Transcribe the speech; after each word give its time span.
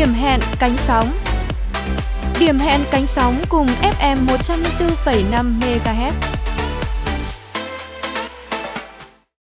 Điểm 0.00 0.12
hẹn 0.12 0.40
cánh 0.58 0.76
sóng 0.76 1.12
Điểm 2.40 2.58
hẹn 2.58 2.80
cánh 2.90 3.06
sóng 3.06 3.42
cùng 3.48 3.66
FM 3.66 4.26
104,5 4.26 5.60
MHz. 5.60 6.12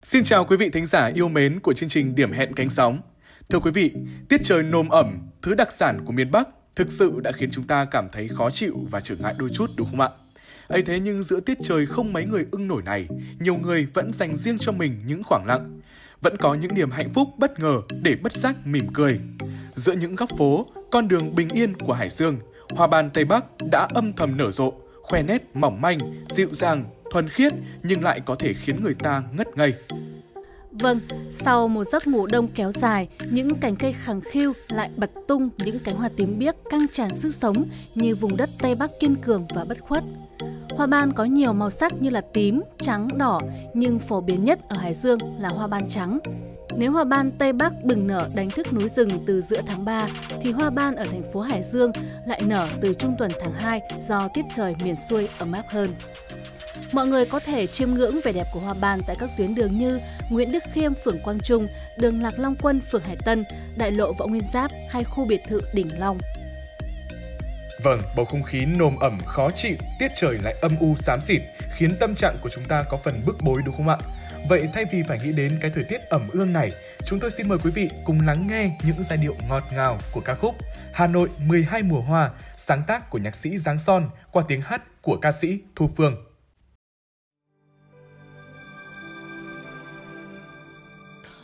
Xin 0.03 0.23
chào 0.23 0.45
quý 0.45 0.57
vị 0.57 0.69
thính 0.69 0.85
giả 0.85 1.11
yêu 1.15 1.27
mến 1.27 1.59
của 1.59 1.73
chương 1.73 1.89
trình 1.89 2.15
Điểm 2.15 2.31
hẹn 2.31 2.53
cánh 2.53 2.69
sóng. 2.69 3.01
Thưa 3.49 3.59
quý 3.59 3.71
vị, 3.71 3.93
tiết 4.29 4.41
trời 4.43 4.63
nồm 4.63 4.89
ẩm, 4.89 5.29
thứ 5.41 5.55
đặc 5.55 5.71
sản 5.71 6.05
của 6.05 6.11
miền 6.11 6.31
Bắc 6.31 6.47
thực 6.75 6.91
sự 6.91 7.19
đã 7.23 7.31
khiến 7.31 7.49
chúng 7.51 7.67
ta 7.67 7.85
cảm 7.85 8.07
thấy 8.11 8.27
khó 8.27 8.49
chịu 8.49 8.75
và 8.91 9.01
trở 9.01 9.15
ngại 9.19 9.33
đôi 9.39 9.49
chút 9.53 9.65
đúng 9.77 9.87
không 9.91 10.01
ạ? 10.01 10.09
ấy 10.69 10.81
thế 10.81 10.99
nhưng 10.99 11.23
giữa 11.23 11.39
tiết 11.39 11.57
trời 11.61 11.85
không 11.85 12.13
mấy 12.13 12.25
người 12.25 12.45
ưng 12.51 12.67
nổi 12.67 12.81
này, 12.85 13.07
nhiều 13.39 13.55
người 13.55 13.87
vẫn 13.93 14.13
dành 14.13 14.37
riêng 14.37 14.57
cho 14.57 14.71
mình 14.71 15.01
những 15.05 15.23
khoảng 15.23 15.45
lặng. 15.45 15.81
Vẫn 16.21 16.37
có 16.37 16.53
những 16.53 16.73
niềm 16.73 16.91
hạnh 16.91 17.09
phúc 17.13 17.29
bất 17.37 17.59
ngờ 17.59 17.81
để 18.01 18.15
bất 18.15 18.33
giác 18.33 18.55
mỉm 18.67 18.87
cười. 18.93 19.19
Giữa 19.75 19.93
những 19.93 20.15
góc 20.15 20.29
phố, 20.37 20.65
con 20.91 21.07
đường 21.07 21.35
bình 21.35 21.49
yên 21.49 21.73
của 21.77 21.93
Hải 21.93 22.09
Dương, 22.09 22.39
hoa 22.75 22.87
ban 22.87 23.09
Tây 23.09 23.25
Bắc 23.25 23.45
đã 23.71 23.87
âm 23.93 24.13
thầm 24.13 24.37
nở 24.37 24.51
rộ, 24.51 24.73
khoe 25.01 25.23
nét 25.23 25.43
mỏng 25.53 25.81
manh, 25.81 25.97
dịu 26.29 26.49
dàng, 26.51 26.85
thuần 27.11 27.29
khiết 27.29 27.53
nhưng 27.83 28.03
lại 28.03 28.21
có 28.25 28.35
thể 28.35 28.53
khiến 28.53 28.83
người 28.83 28.93
ta 28.93 29.23
ngất 29.37 29.57
ngây. 29.57 29.73
Vâng, 30.71 30.99
sau 31.31 31.67
một 31.67 31.83
giấc 31.83 32.07
ngủ 32.07 32.27
đông 32.27 32.47
kéo 32.47 32.71
dài, 32.71 33.07
những 33.31 33.55
cành 33.55 33.75
cây 33.75 33.93
khẳng 33.93 34.21
khiu 34.21 34.53
lại 34.69 34.89
bật 34.95 35.11
tung 35.27 35.49
những 35.57 35.79
cánh 35.83 35.95
hoa 35.95 36.09
tím 36.17 36.39
biếc 36.39 36.55
căng 36.69 36.85
tràn 36.91 37.15
sức 37.15 37.33
sống 37.33 37.65
như 37.95 38.15
vùng 38.15 38.37
đất 38.37 38.49
Tây 38.61 38.75
Bắc 38.79 38.89
kiên 38.99 39.15
cường 39.15 39.45
và 39.55 39.65
bất 39.69 39.77
khuất. 39.81 40.03
Hoa 40.77 40.87
ban 40.87 41.13
có 41.13 41.25
nhiều 41.25 41.53
màu 41.53 41.69
sắc 41.69 41.93
như 42.01 42.09
là 42.09 42.21
tím, 42.33 42.61
trắng, 42.77 43.07
đỏ, 43.17 43.39
nhưng 43.73 43.99
phổ 43.99 44.21
biến 44.21 44.43
nhất 44.43 44.59
ở 44.69 44.77
Hải 44.77 44.93
Dương 44.93 45.19
là 45.39 45.49
hoa 45.49 45.67
ban 45.67 45.87
trắng. 45.87 46.19
Nếu 46.77 46.91
hoa 46.91 47.03
ban 47.03 47.31
Tây 47.31 47.53
Bắc 47.53 47.73
bừng 47.83 48.07
nở 48.07 48.27
đánh 48.35 48.49
thức 48.49 48.73
núi 48.73 48.89
rừng 48.89 49.09
từ 49.25 49.41
giữa 49.41 49.61
tháng 49.67 49.85
3, 49.85 50.09
thì 50.41 50.51
hoa 50.51 50.69
ban 50.69 50.95
ở 50.95 51.05
thành 51.11 51.31
phố 51.33 51.41
Hải 51.41 51.63
Dương 51.63 51.91
lại 52.27 52.41
nở 52.43 52.67
từ 52.81 52.93
trung 52.93 53.15
tuần 53.19 53.31
tháng 53.39 53.53
2 53.53 53.81
do 54.01 54.27
tiết 54.27 54.45
trời 54.55 54.75
miền 54.83 54.95
xuôi 54.95 55.27
ấm 55.39 55.51
áp 55.51 55.63
hơn. 55.69 55.95
Mọi 56.91 57.07
người 57.07 57.25
có 57.25 57.39
thể 57.39 57.67
chiêm 57.67 57.89
ngưỡng 57.89 58.19
vẻ 58.23 58.31
đẹp 58.31 58.47
của 58.53 58.59
hoa 58.59 58.73
ban 58.81 58.99
tại 59.07 59.15
các 59.19 59.29
tuyến 59.37 59.55
đường 59.55 59.77
như 59.77 59.99
Nguyễn 60.29 60.51
Đức 60.51 60.63
Khiêm, 60.73 60.93
phường 61.03 61.19
Quang 61.19 61.39
Trung, 61.39 61.67
đường 61.97 62.21
Lạc 62.21 62.39
Long 62.39 62.55
Quân, 62.61 62.81
phường 62.91 63.01
Hải 63.01 63.15
Tân, 63.25 63.43
đại 63.77 63.91
lộ 63.91 64.13
Võ 64.13 64.27
Nguyên 64.27 64.43
Giáp 64.53 64.71
hay 64.89 65.03
khu 65.03 65.25
biệt 65.25 65.41
thự 65.47 65.61
Đỉnh 65.73 65.99
Long. 65.99 66.17
Vâng, 67.83 68.01
bầu 68.15 68.25
không 68.25 68.43
khí 68.43 68.65
nồm 68.65 68.95
ẩm 68.99 69.17
khó 69.25 69.51
chịu, 69.51 69.75
tiết 69.99 70.07
trời 70.15 70.37
lại 70.43 70.55
âm 70.61 70.71
u 70.79 70.95
xám 70.95 71.21
xịt, 71.21 71.41
khiến 71.75 71.95
tâm 71.99 72.15
trạng 72.15 72.37
của 72.41 72.49
chúng 72.49 72.63
ta 72.63 72.83
có 72.89 72.97
phần 73.03 73.21
bức 73.25 73.41
bối 73.41 73.61
đúng 73.65 73.75
không 73.77 73.89
ạ? 73.89 73.97
Vậy 74.49 74.67
thay 74.73 74.85
vì 74.91 75.03
phải 75.07 75.19
nghĩ 75.23 75.31
đến 75.31 75.57
cái 75.61 75.71
thời 75.75 75.83
tiết 75.83 76.01
ẩm 76.09 76.29
ương 76.33 76.53
này, 76.53 76.71
chúng 77.05 77.19
tôi 77.19 77.31
xin 77.31 77.49
mời 77.49 77.57
quý 77.63 77.71
vị 77.71 77.89
cùng 78.05 78.19
lắng 78.27 78.47
nghe 78.49 78.77
những 78.83 79.03
giai 79.03 79.17
điệu 79.17 79.35
ngọt 79.49 79.63
ngào 79.73 79.97
của 80.11 80.21
ca 80.21 80.35
khúc 80.35 80.55
Hà 80.93 81.07
Nội 81.07 81.29
12 81.37 81.83
mùa 81.83 82.01
hoa, 82.01 82.31
sáng 82.57 82.83
tác 82.87 83.09
của 83.09 83.17
nhạc 83.17 83.35
sĩ 83.35 83.57
Giáng 83.57 83.79
Son 83.79 84.09
qua 84.31 84.43
tiếng 84.47 84.61
hát 84.61 85.01
của 85.01 85.17
ca 85.17 85.31
sĩ 85.31 85.59
Thu 85.75 85.89
Phương. 85.97 86.28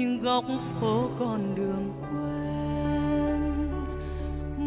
những 0.00 0.22
góc 0.22 0.44
phố 0.80 1.10
con 1.18 1.54
đường 1.54 1.92
quen. 2.00 3.40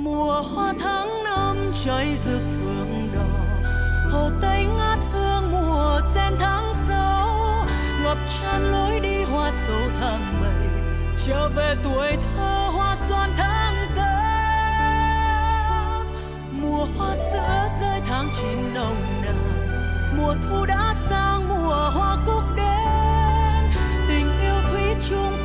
Mùa 0.04 0.42
hoa 0.42 0.74
tháng 0.80 1.08
năm 1.26 1.56
cháy 1.86 2.16
rực 2.18 2.42
phượng 2.62 3.10
đỏ 3.16 3.26
hồ 4.12 4.30
tây 4.42 4.66
ngát 4.78 5.00
hương 5.12 5.52
mùa 5.52 6.02
sen 6.14 6.34
tháng 6.40 6.74
sáu. 6.88 7.66
Ngập 8.04 8.18
tràn 8.40 8.72
lối 8.72 9.00
đi 9.00 9.24
hoa 9.24 9.52
sầu 9.68 9.82
tháng 10.00 10.42
bảy, 10.42 10.70
trở 11.28 11.50
về 11.56 11.76
tuổi 11.84 12.18
thơ 12.36 12.70
hoa 12.76 12.96
xoan 13.10 13.32
tháng 13.38 13.76
tám. 13.96 14.14
Mùa 16.62 16.88
hoa 16.98 17.16
sữa 17.16 17.68
rơi 17.82 18.02
tháng 18.08 18.30
chín 18.42 18.74
nồng 18.74 19.02
nàn, 19.24 19.38
mùa 20.18 20.36
thu 20.50 20.66
đã 20.66 20.94
sang 21.10 21.50
mùa 21.50 21.90
hoa 21.94 22.18
cúc 22.26 22.44
yêu 25.12 25.43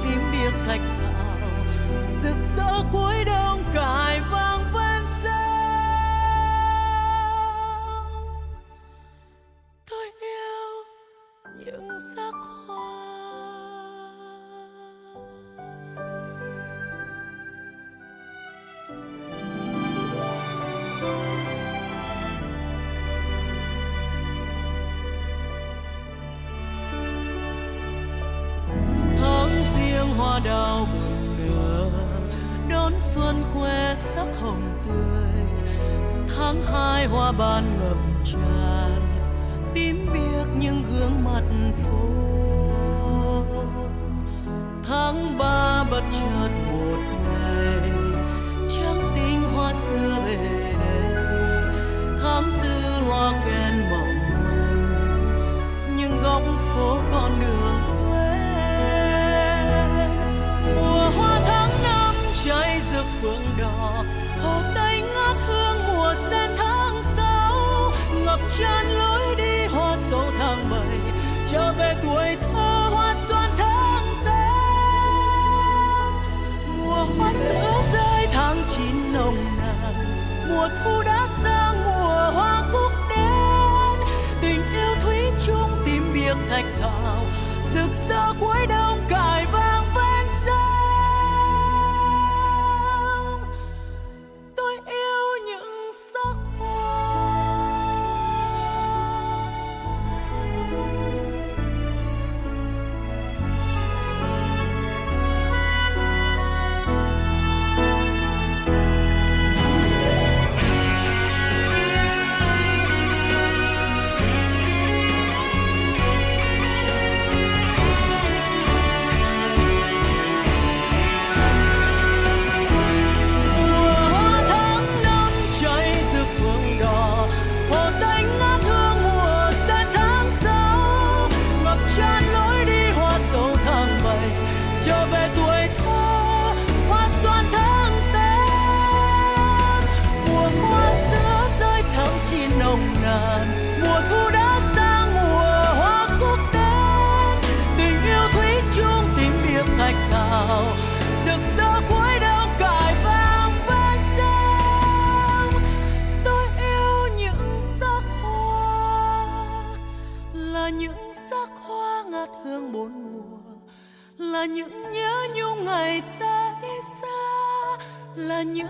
cuối 88.40 88.66
đông 88.68 88.77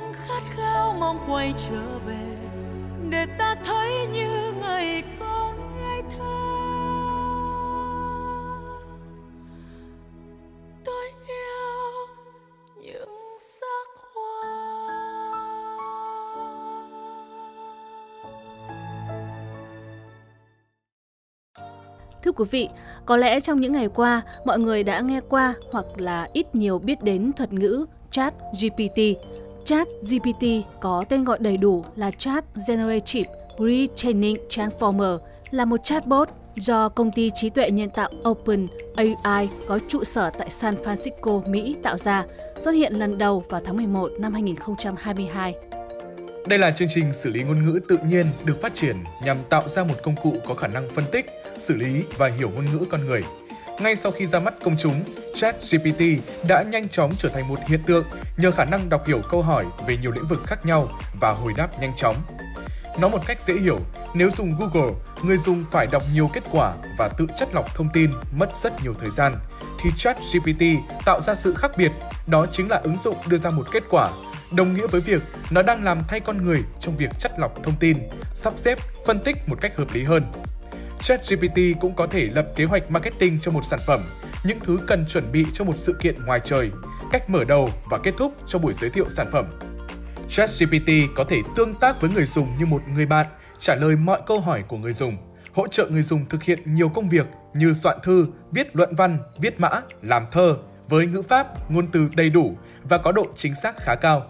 những 0.01 0.13
khát 0.13 0.43
khao 0.57 0.95
mong 1.01 1.19
quay 1.29 1.55
trở 1.69 1.99
về 2.07 2.37
để 3.11 3.27
ta 3.39 3.55
thấy 3.65 4.07
như 4.13 4.53
ngày 4.61 5.03
con 5.21 5.57
ngây 5.77 6.03
thơ 6.19 6.35
tôi 10.85 11.05
yêu 11.27 12.07
những 12.83 13.39
sắc 13.61 13.89
hoa 14.15 14.69
Thưa 22.23 22.33
quý 22.33 22.45
vị, 22.51 22.69
có 23.07 23.17
lẽ 23.17 23.41
trong 23.41 23.61
những 23.61 23.73
ngày 23.73 23.89
qua, 23.89 24.23
mọi 24.45 24.59
người 24.59 24.83
đã 24.83 25.01
nghe 25.01 25.21
qua 25.29 25.55
hoặc 25.73 25.87
là 25.97 26.29
ít 26.33 26.55
nhiều 26.55 26.79
biết 26.79 27.03
đến 27.03 27.33
thuật 27.37 27.53
ngữ 27.53 27.87
Chat 28.11 28.35
GPT. 28.61 28.99
Chat 29.69 29.89
GPT 30.11 30.47
có 30.81 31.05
tên 31.09 31.25
gọi 31.25 31.39
đầy 31.41 31.57
đủ 31.57 31.85
là 31.97 32.11
Chat 32.11 32.45
Generative 32.69 33.31
Retraining 33.59 34.37
Transformer, 34.49 35.19
là 35.51 35.65
một 35.65 35.85
chatbot 35.85 36.29
do 36.55 36.89
công 36.89 37.11
ty 37.11 37.31
trí 37.35 37.51
tuệ 37.51 37.71
nhân 37.71 37.91
tạo 37.91 38.11
Open 38.29 38.67
AI 38.95 39.49
có 39.67 39.79
trụ 39.89 40.05
sở 40.05 40.31
tại 40.31 40.51
San 40.51 40.75
Francisco, 40.75 41.51
Mỹ 41.51 41.77
tạo 41.83 41.99
ra, 41.99 42.25
xuất 42.59 42.71
hiện 42.71 42.93
lần 42.93 43.19
đầu 43.19 43.45
vào 43.49 43.61
tháng 43.65 43.77
11 43.77 44.13
năm 44.19 44.33
2022. 44.33 45.55
Đây 46.47 46.59
là 46.59 46.71
chương 46.71 46.89
trình 46.91 47.13
xử 47.15 47.31
lý 47.31 47.43
ngôn 47.43 47.65
ngữ 47.65 47.81
tự 47.89 47.99
nhiên 48.09 48.27
được 48.45 48.63
phát 48.63 48.75
triển 48.75 48.97
nhằm 49.25 49.37
tạo 49.49 49.69
ra 49.69 49.85
một 49.85 49.95
công 50.03 50.17
cụ 50.23 50.35
có 50.49 50.55
khả 50.55 50.67
năng 50.67 50.89
phân 50.95 51.05
tích, 51.13 51.27
xử 51.59 51.77
lý 51.77 52.03
và 52.17 52.31
hiểu 52.39 52.51
ngôn 52.55 52.65
ngữ 52.65 52.85
con 52.91 53.01
người. 53.07 53.23
Ngay 53.81 53.97
sau 53.97 54.13
khi 54.13 54.27
ra 54.27 54.41
mắt 54.41 54.55
công 54.65 54.77
chúng, 54.79 55.05
ChatGPT 55.35 56.03
đã 56.49 56.63
nhanh 56.63 56.89
chóng 56.89 57.13
trở 57.19 57.29
thành 57.29 57.49
một 57.49 57.59
hiện 57.67 57.83
tượng 57.87 58.05
nhờ 58.37 58.51
khả 58.51 58.65
năng 58.65 58.89
đọc 58.89 59.07
hiểu 59.07 59.21
câu 59.31 59.43
hỏi 59.43 59.65
về 59.87 59.97
nhiều 59.97 60.11
lĩnh 60.11 60.27
vực 60.27 60.43
khác 60.47 60.67
nhau 60.67 60.89
và 61.21 61.33
hồi 61.33 61.53
đáp 61.57 61.81
nhanh 61.81 61.93
chóng. 61.97 62.17
Nói 63.01 63.11
một 63.11 63.27
cách 63.27 63.43
dễ 63.43 63.55
hiểu, 63.55 63.79
nếu 64.15 64.31
dùng 64.31 64.55
Google, 64.59 64.93
người 65.23 65.37
dùng 65.37 65.65
phải 65.71 65.87
đọc 65.87 66.03
nhiều 66.15 66.31
kết 66.33 66.43
quả 66.51 66.75
và 66.99 67.09
tự 67.09 67.27
chất 67.37 67.49
lọc 67.55 67.75
thông 67.75 67.89
tin 67.93 68.11
mất 68.39 68.51
rất 68.63 68.83
nhiều 68.83 68.95
thời 69.01 69.11
gian, 69.11 69.35
thì 69.83 69.91
ChatGPT 69.97 70.63
tạo 71.05 71.21
ra 71.21 71.35
sự 71.35 71.55
khác 71.55 71.71
biệt, 71.77 71.93
đó 72.27 72.47
chính 72.53 72.71
là 72.71 72.77
ứng 72.77 72.99
dụng 72.99 73.17
đưa 73.29 73.39
ra 73.39 73.51
một 73.51 73.67
kết 73.73 73.83
quả 73.91 74.11
đồng 74.51 74.75
nghĩa 74.75 74.87
với 74.87 75.01
việc 75.01 75.23
nó 75.51 75.63
đang 75.63 75.85
làm 75.85 75.99
thay 76.09 76.21
con 76.21 76.45
người 76.45 76.63
trong 76.81 76.97
việc 76.97 77.11
chất 77.19 77.33
lọc 77.39 77.63
thông 77.65 77.77
tin, 77.81 77.99
sắp 78.35 78.53
xếp, 78.57 78.79
phân 79.07 79.21
tích 79.25 79.37
một 79.47 79.59
cách 79.61 79.77
hợp 79.77 79.95
lý 79.95 80.05
hơn. 80.05 80.23
ChatGPT 81.03 81.81
cũng 81.81 81.95
có 81.95 82.07
thể 82.07 82.29
lập 82.35 82.47
kế 82.57 82.65
hoạch 82.65 82.91
marketing 82.91 83.41
cho 83.41 83.51
một 83.51 83.65
sản 83.65 83.81
phẩm, 83.87 84.01
những 84.45 84.59
thứ 84.61 84.79
cần 84.87 85.07
chuẩn 85.07 85.33
bị 85.33 85.47
cho 85.53 85.65
một 85.65 85.77
sự 85.77 85.93
kiện 86.01 86.15
ngoài 86.27 86.41
trời, 86.45 86.71
cách 87.13 87.31
mở 87.31 87.45
đầu 87.45 87.69
và 87.91 87.99
kết 87.99 88.15
thúc 88.19 88.35
cho 88.47 88.59
buổi 88.59 88.73
giới 88.73 88.91
thiệu 88.91 89.07
sản 89.11 89.29
phẩm. 89.33 89.47
ChatGPT 90.29 90.91
có 91.15 91.25
thể 91.25 91.37
tương 91.57 91.75
tác 91.75 92.01
với 92.01 92.11
người 92.15 92.27
dùng 92.27 92.55
như 92.59 92.67
một 92.67 92.83
người 92.95 93.07
bạn, 93.07 93.27
trả 93.59 93.75
lời 93.75 93.97
mọi 93.97 94.21
câu 94.27 94.41
hỏi 94.41 94.65
của 94.69 94.77
người 94.77 94.93
dùng, 94.93 95.17
hỗ 95.53 95.69
trợ 95.69 95.87
người 95.87 96.03
dùng 96.03 96.27
thực 96.29 96.43
hiện 96.43 96.59
nhiều 96.65 96.89
công 96.89 97.09
việc 97.09 97.27
như 97.55 97.75
soạn 97.75 97.99
thư, 98.03 98.27
viết 98.51 98.77
luận 98.77 98.95
văn, 98.95 99.19
viết 99.39 99.61
mã, 99.61 99.71
làm 100.03 100.27
thơ 100.31 100.57
với 100.89 101.07
ngữ 101.07 101.23
pháp, 101.23 101.71
ngôn 101.71 101.87
từ 101.93 102.09
đầy 102.17 102.31
đủ 102.31 102.57
và 102.83 102.99
có 102.99 103.13
độ 103.13 103.27
chính 103.37 103.55
xác 103.55 103.77
khá 103.77 103.95
cao. 103.95 104.27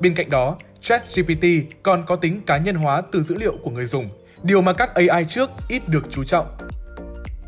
Bên 0.00 0.14
cạnh 0.14 0.30
đó, 0.30 0.56
ChatGPT 0.80 1.44
còn 1.82 2.04
có 2.06 2.16
tính 2.16 2.40
cá 2.46 2.58
nhân 2.58 2.74
hóa 2.74 3.02
từ 3.12 3.22
dữ 3.22 3.34
liệu 3.34 3.56
của 3.62 3.70
người 3.70 3.86
dùng, 3.86 4.08
điều 4.42 4.62
mà 4.62 4.72
các 4.72 4.94
AI 4.94 5.24
trước 5.24 5.50
ít 5.68 5.88
được 5.88 6.02
chú 6.10 6.24
trọng. 6.24 6.46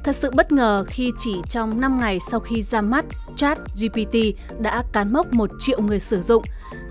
Thật 0.05 0.17
sự 0.17 0.31
bất 0.35 0.53
ngờ 0.53 0.85
khi 0.89 1.11
chỉ 1.19 1.43
trong 1.49 1.81
5 1.81 2.01
ngày 2.01 2.19
sau 2.31 2.41
khi 2.41 2.63
ra 2.63 2.81
mắt, 2.81 3.05
Chat 3.37 3.59
GPT 3.81 4.17
đã 4.59 4.85
cán 4.93 5.13
mốc 5.13 5.33
1 5.33 5.51
triệu 5.59 5.81
người 5.81 6.01
sử 6.01 6.23
dụng. 6.23 6.43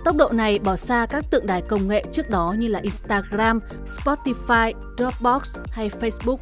Tốc 0.04 0.16
độ 0.16 0.28
này 0.32 0.58
bỏ 0.58 0.76
xa 0.76 1.06
các 1.10 1.24
tượng 1.30 1.46
đài 1.46 1.62
công 1.62 1.88
nghệ 1.88 2.04
trước 2.12 2.30
đó 2.30 2.54
như 2.58 2.68
là 2.68 2.78
Instagram, 2.78 3.60
Spotify, 3.86 4.72
Dropbox 4.98 5.56
hay 5.70 5.90
Facebook. 6.00 6.38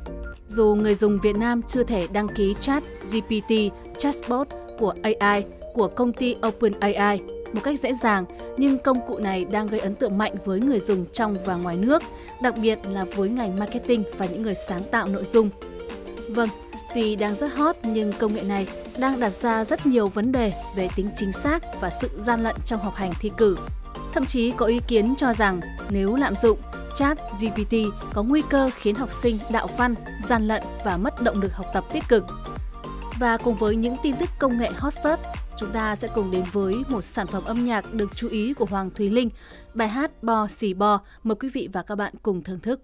Dù 0.48 0.76
người 0.80 0.94
dùng 0.94 1.18
Việt 1.22 1.36
Nam 1.36 1.62
chưa 1.62 1.82
thể 1.82 2.06
đăng 2.12 2.28
ký 2.28 2.54
Chat 2.60 2.82
GPT 3.12 3.54
chatbot 3.98 4.48
của 4.78 4.94
AI 5.02 5.44
của 5.74 5.88
công 5.88 6.12
ty 6.12 6.36
OpenAI 6.46 7.20
một 7.52 7.60
cách 7.64 7.80
dễ 7.80 7.92
dàng, 7.94 8.24
nhưng 8.56 8.78
công 8.78 9.06
cụ 9.06 9.18
này 9.18 9.44
đang 9.44 9.66
gây 9.66 9.80
ấn 9.80 9.94
tượng 9.94 10.18
mạnh 10.18 10.34
với 10.44 10.60
người 10.60 10.80
dùng 10.80 11.06
trong 11.12 11.36
và 11.44 11.56
ngoài 11.56 11.76
nước, 11.76 12.02
đặc 12.42 12.54
biệt 12.62 12.78
là 12.84 13.04
với 13.04 13.28
ngành 13.28 13.58
marketing 13.58 14.04
và 14.18 14.26
những 14.26 14.42
người 14.42 14.54
sáng 14.54 14.82
tạo 14.90 15.06
nội 15.08 15.24
dung. 15.24 15.50
Vâng, 16.28 16.48
tuy 16.94 17.16
đang 17.16 17.34
rất 17.34 17.54
hot 17.54 17.76
nhưng 17.82 18.12
công 18.12 18.34
nghệ 18.34 18.42
này 18.42 18.66
đang 18.98 19.20
đặt 19.20 19.32
ra 19.32 19.64
rất 19.64 19.86
nhiều 19.86 20.06
vấn 20.06 20.32
đề 20.32 20.52
về 20.76 20.88
tính 20.96 21.10
chính 21.14 21.32
xác 21.32 21.80
và 21.80 21.90
sự 21.90 22.10
gian 22.20 22.42
lận 22.42 22.56
trong 22.64 22.80
học 22.80 22.94
hành 22.94 23.12
thi 23.20 23.30
cử. 23.36 23.56
Thậm 24.12 24.26
chí 24.26 24.50
có 24.50 24.66
ý 24.66 24.80
kiến 24.88 25.14
cho 25.16 25.34
rằng 25.34 25.60
nếu 25.90 26.16
lạm 26.16 26.34
dụng, 26.36 26.58
chat 26.94 27.18
GPT 27.40 27.76
có 28.14 28.22
nguy 28.22 28.42
cơ 28.50 28.70
khiến 28.74 28.94
học 28.94 29.12
sinh 29.12 29.38
đạo 29.50 29.68
văn, 29.76 29.94
gian 30.26 30.48
lận 30.48 30.62
và 30.84 30.96
mất 30.96 31.22
động 31.22 31.40
lực 31.42 31.54
học 31.54 31.66
tập 31.74 31.84
tích 31.92 32.04
cực. 32.08 32.24
Và 33.20 33.36
cùng 33.36 33.54
với 33.54 33.76
những 33.76 33.96
tin 34.02 34.14
tức 34.16 34.28
công 34.38 34.58
nghệ 34.58 34.70
hot 34.76 34.92
search, 34.92 35.20
chúng 35.62 35.72
ta 35.72 35.96
sẽ 35.96 36.08
cùng 36.14 36.30
đến 36.30 36.44
với 36.52 36.82
một 36.88 37.02
sản 37.02 37.26
phẩm 37.26 37.44
âm 37.44 37.64
nhạc 37.64 37.94
được 37.94 38.10
chú 38.16 38.28
ý 38.28 38.52
của 38.54 38.64
Hoàng 38.64 38.90
Thúy 38.90 39.10
Linh, 39.10 39.30
bài 39.74 39.88
hát 39.88 40.22
Bo 40.22 40.48
Xì 40.48 40.74
Bo. 40.74 41.00
Mời 41.22 41.36
quý 41.40 41.48
vị 41.48 41.68
và 41.72 41.82
các 41.82 41.94
bạn 41.94 42.14
cùng 42.22 42.42
thưởng 42.42 42.60
thức. 42.60 42.80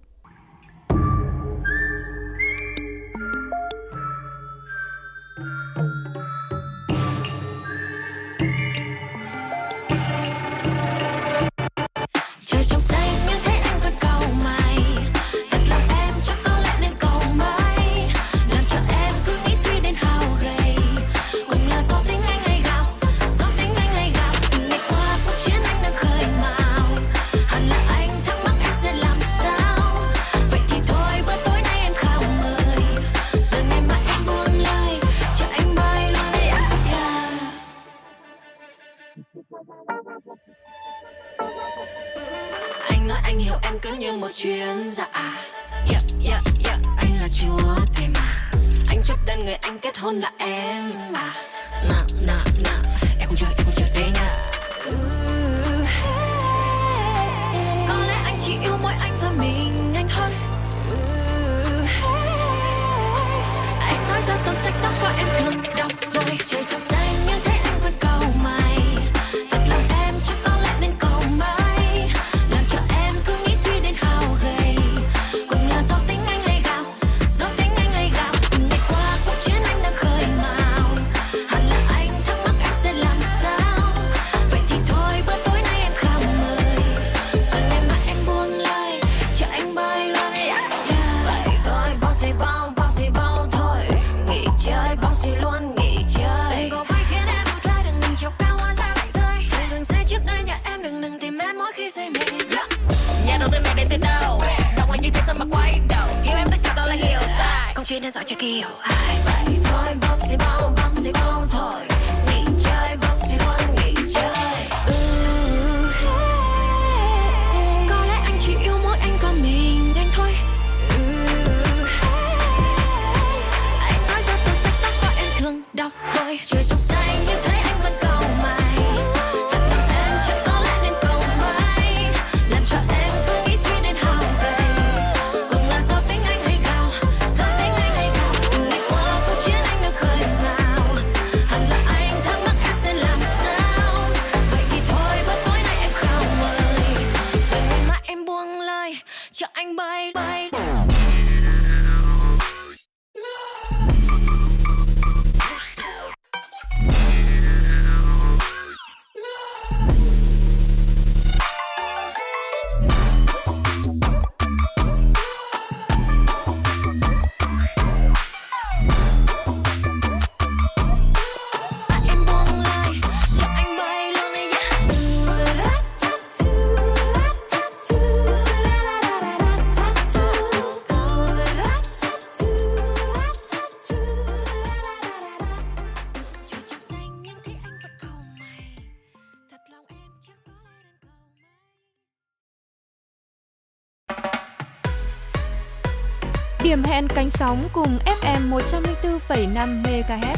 Cánh 197.29 197.33
sóng 197.33 197.69
cùng 197.73 197.99
FM 198.23 198.51
104,5 198.51 199.83
MHz. 199.83 200.37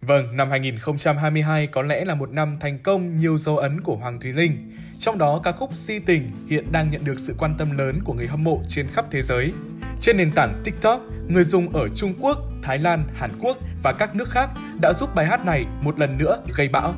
Vâng, 0.00 0.36
năm 0.36 0.50
2022 0.50 1.66
có 1.66 1.82
lẽ 1.82 2.04
là 2.04 2.14
một 2.14 2.30
năm 2.30 2.56
thành 2.60 2.78
công 2.78 3.16
nhiều 3.16 3.38
dấu 3.38 3.58
ấn 3.58 3.80
của 3.80 3.96
Hoàng 3.96 4.20
Thùy 4.20 4.32
Linh. 4.32 4.72
Trong 4.98 5.18
đó 5.18 5.40
ca 5.44 5.52
khúc 5.52 5.74
Si 5.74 5.98
Tình 5.98 6.30
hiện 6.48 6.72
đang 6.72 6.90
nhận 6.90 7.04
được 7.04 7.20
sự 7.20 7.34
quan 7.38 7.54
tâm 7.58 7.78
lớn 7.78 8.00
của 8.04 8.12
người 8.12 8.26
hâm 8.26 8.44
mộ 8.44 8.62
trên 8.68 8.86
khắp 8.92 9.04
thế 9.10 9.22
giới. 9.22 9.52
Trên 10.00 10.16
nền 10.16 10.30
tảng 10.34 10.60
TikTok, 10.64 11.00
người 11.28 11.44
dùng 11.44 11.72
ở 11.72 11.88
Trung 11.88 12.14
Quốc, 12.20 12.38
Thái 12.62 12.78
Lan, 12.78 13.04
Hàn 13.14 13.30
Quốc 13.40 13.56
và 13.82 13.92
các 13.92 14.14
nước 14.14 14.28
khác 14.30 14.50
đã 14.80 14.92
giúp 14.92 15.14
bài 15.14 15.26
hát 15.26 15.44
này 15.46 15.64
một 15.80 15.98
lần 15.98 16.18
nữa 16.18 16.38
gây 16.56 16.68
bão. 16.68 16.94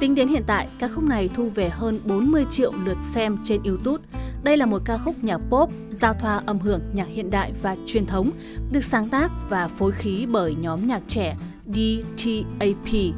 Tính 0.00 0.14
đến 0.14 0.28
hiện 0.28 0.42
tại, 0.46 0.68
ca 0.78 0.88
khúc 0.88 1.04
này 1.04 1.30
thu 1.34 1.48
về 1.48 1.68
hơn 1.68 2.00
40 2.04 2.44
triệu 2.50 2.72
lượt 2.84 2.96
xem 3.14 3.38
trên 3.42 3.62
YouTube. 3.62 4.04
Đây 4.44 4.56
là 4.56 4.66
một 4.66 4.82
ca 4.84 4.98
khúc 4.98 5.24
nhạc 5.24 5.40
pop, 5.50 5.70
giao 5.90 6.14
thoa 6.14 6.42
âm 6.46 6.58
hưởng 6.58 6.80
nhạc 6.92 7.08
hiện 7.08 7.30
đại 7.30 7.52
và 7.62 7.76
truyền 7.86 8.06
thống, 8.06 8.30
được 8.72 8.84
sáng 8.84 9.08
tác 9.08 9.30
và 9.48 9.68
phối 9.68 9.92
khí 9.92 10.26
bởi 10.30 10.54
nhóm 10.54 10.86
nhạc 10.86 11.02
trẻ 11.06 11.36
DTAP. 11.66 13.14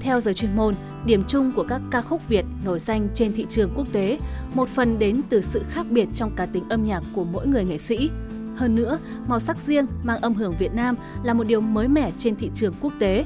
Theo 0.00 0.20
giới 0.20 0.34
chuyên 0.34 0.56
môn, 0.56 0.74
điểm 1.06 1.24
chung 1.28 1.52
của 1.56 1.64
các 1.68 1.80
ca 1.90 2.00
khúc 2.00 2.28
Việt 2.28 2.44
nổi 2.64 2.78
danh 2.78 3.08
trên 3.14 3.32
thị 3.32 3.46
trường 3.48 3.70
quốc 3.76 3.86
tế 3.92 4.18
một 4.54 4.68
phần 4.68 4.98
đến 4.98 5.20
từ 5.28 5.42
sự 5.42 5.64
khác 5.68 5.86
biệt 5.90 6.08
trong 6.14 6.36
cá 6.36 6.46
tính 6.46 6.64
âm 6.68 6.84
nhạc 6.84 7.02
của 7.14 7.24
mỗi 7.24 7.46
người 7.46 7.64
nghệ 7.64 7.78
sĩ. 7.78 8.10
Hơn 8.56 8.74
nữa, 8.74 8.98
màu 9.26 9.40
sắc 9.40 9.60
riêng 9.60 9.86
mang 10.02 10.20
âm 10.20 10.34
hưởng 10.34 10.54
Việt 10.58 10.74
Nam 10.74 10.96
là 11.24 11.34
một 11.34 11.44
điều 11.44 11.60
mới 11.60 11.88
mẻ 11.88 12.10
trên 12.18 12.36
thị 12.36 12.50
trường 12.54 12.74
quốc 12.80 12.92
tế. 12.98 13.24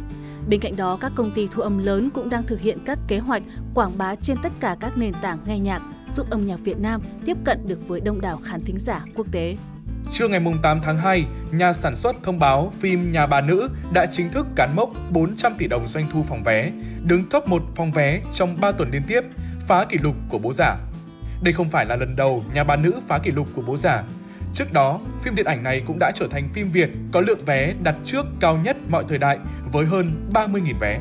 Bên 0.48 0.60
cạnh 0.60 0.76
đó, 0.76 0.98
các 1.00 1.12
công 1.14 1.30
ty 1.30 1.48
thu 1.52 1.62
âm 1.62 1.78
lớn 1.78 2.10
cũng 2.10 2.28
đang 2.28 2.42
thực 2.42 2.60
hiện 2.60 2.78
các 2.84 2.98
kế 3.08 3.18
hoạch 3.18 3.42
quảng 3.74 3.98
bá 3.98 4.14
trên 4.14 4.36
tất 4.42 4.52
cả 4.60 4.76
các 4.80 4.98
nền 4.98 5.12
tảng 5.22 5.38
nghe 5.46 5.58
nhạc, 5.58 5.82
giúp 6.08 6.30
âm 6.30 6.46
nhạc 6.46 6.60
Việt 6.64 6.78
Nam 6.78 7.00
tiếp 7.24 7.36
cận 7.44 7.68
được 7.68 7.88
với 7.88 8.00
đông 8.00 8.20
đảo 8.20 8.40
khán 8.44 8.64
thính 8.64 8.78
giả 8.78 9.04
quốc 9.14 9.26
tế. 9.32 9.56
Trưa 10.12 10.28
ngày 10.28 10.40
8 10.62 10.80
tháng 10.82 10.98
2, 10.98 11.26
nhà 11.52 11.72
sản 11.72 11.96
xuất 11.96 12.16
thông 12.22 12.38
báo 12.38 12.72
phim 12.80 13.12
Nhà 13.12 13.26
bà 13.26 13.40
nữ 13.40 13.68
đã 13.92 14.06
chính 14.06 14.30
thức 14.30 14.46
cán 14.56 14.76
mốc 14.76 14.90
400 15.10 15.54
tỷ 15.58 15.66
đồng 15.66 15.88
doanh 15.88 16.06
thu 16.10 16.22
phòng 16.22 16.42
vé, 16.42 16.70
đứng 17.02 17.24
top 17.30 17.48
1 17.48 17.62
phòng 17.74 17.92
vé 17.92 18.20
trong 18.32 18.60
3 18.60 18.72
tuần 18.72 18.90
liên 18.90 19.02
tiếp, 19.08 19.20
phá 19.68 19.84
kỷ 19.84 19.98
lục 19.98 20.14
của 20.28 20.38
bố 20.38 20.52
giả. 20.52 20.76
Đây 21.42 21.52
không 21.52 21.70
phải 21.70 21.86
là 21.86 21.96
lần 21.96 22.16
đầu 22.16 22.44
Nhà 22.54 22.64
bà 22.64 22.76
nữ 22.76 22.92
phá 23.08 23.18
kỷ 23.18 23.30
lục 23.30 23.48
của 23.54 23.62
bố 23.66 23.76
giả. 23.76 24.04
Trước 24.54 24.72
đó, 24.72 25.00
phim 25.22 25.34
điện 25.34 25.46
ảnh 25.46 25.62
này 25.62 25.82
cũng 25.86 25.98
đã 25.98 26.12
trở 26.14 26.26
thành 26.30 26.48
phim 26.54 26.70
Việt 26.70 26.90
có 27.12 27.20
lượng 27.20 27.44
vé 27.46 27.74
đặt 27.82 27.94
trước 28.04 28.26
cao 28.40 28.58
nhất 28.64 28.76
mọi 28.88 29.04
thời 29.08 29.18
đại 29.18 29.38
với 29.72 29.86
hơn 29.86 30.28
30.000 30.32 30.74
vé. 30.80 31.00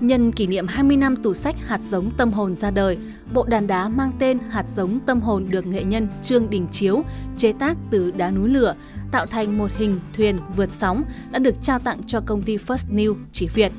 Nhân 0.00 0.32
kỷ 0.32 0.46
niệm 0.46 0.66
20 0.66 0.96
năm 0.96 1.16
tủ 1.16 1.34
sách 1.34 1.56
Hạt 1.66 1.80
giống 1.82 2.10
tâm 2.16 2.32
hồn 2.32 2.54
ra 2.54 2.70
đời, 2.70 2.98
bộ 3.32 3.44
đàn 3.44 3.66
đá 3.66 3.88
mang 3.88 4.12
tên 4.18 4.38
Hạt 4.50 4.64
giống 4.68 5.00
tâm 5.06 5.20
hồn 5.20 5.46
được 5.50 5.66
nghệ 5.66 5.84
nhân 5.84 6.08
Trương 6.22 6.50
Đình 6.50 6.66
Chiếu 6.70 7.02
chế 7.36 7.52
tác 7.52 7.76
từ 7.90 8.10
đá 8.10 8.30
núi 8.30 8.48
lửa, 8.48 8.74
tạo 9.10 9.26
thành 9.26 9.58
một 9.58 9.70
hình 9.76 10.00
thuyền 10.16 10.36
vượt 10.56 10.72
sóng 10.72 11.04
đã 11.30 11.38
được 11.38 11.62
trao 11.62 11.78
tặng 11.78 12.00
cho 12.06 12.20
công 12.26 12.42
ty 12.42 12.56
First 12.56 12.96
New 12.96 13.14
chỉ 13.32 13.48
Việt. 13.54 13.72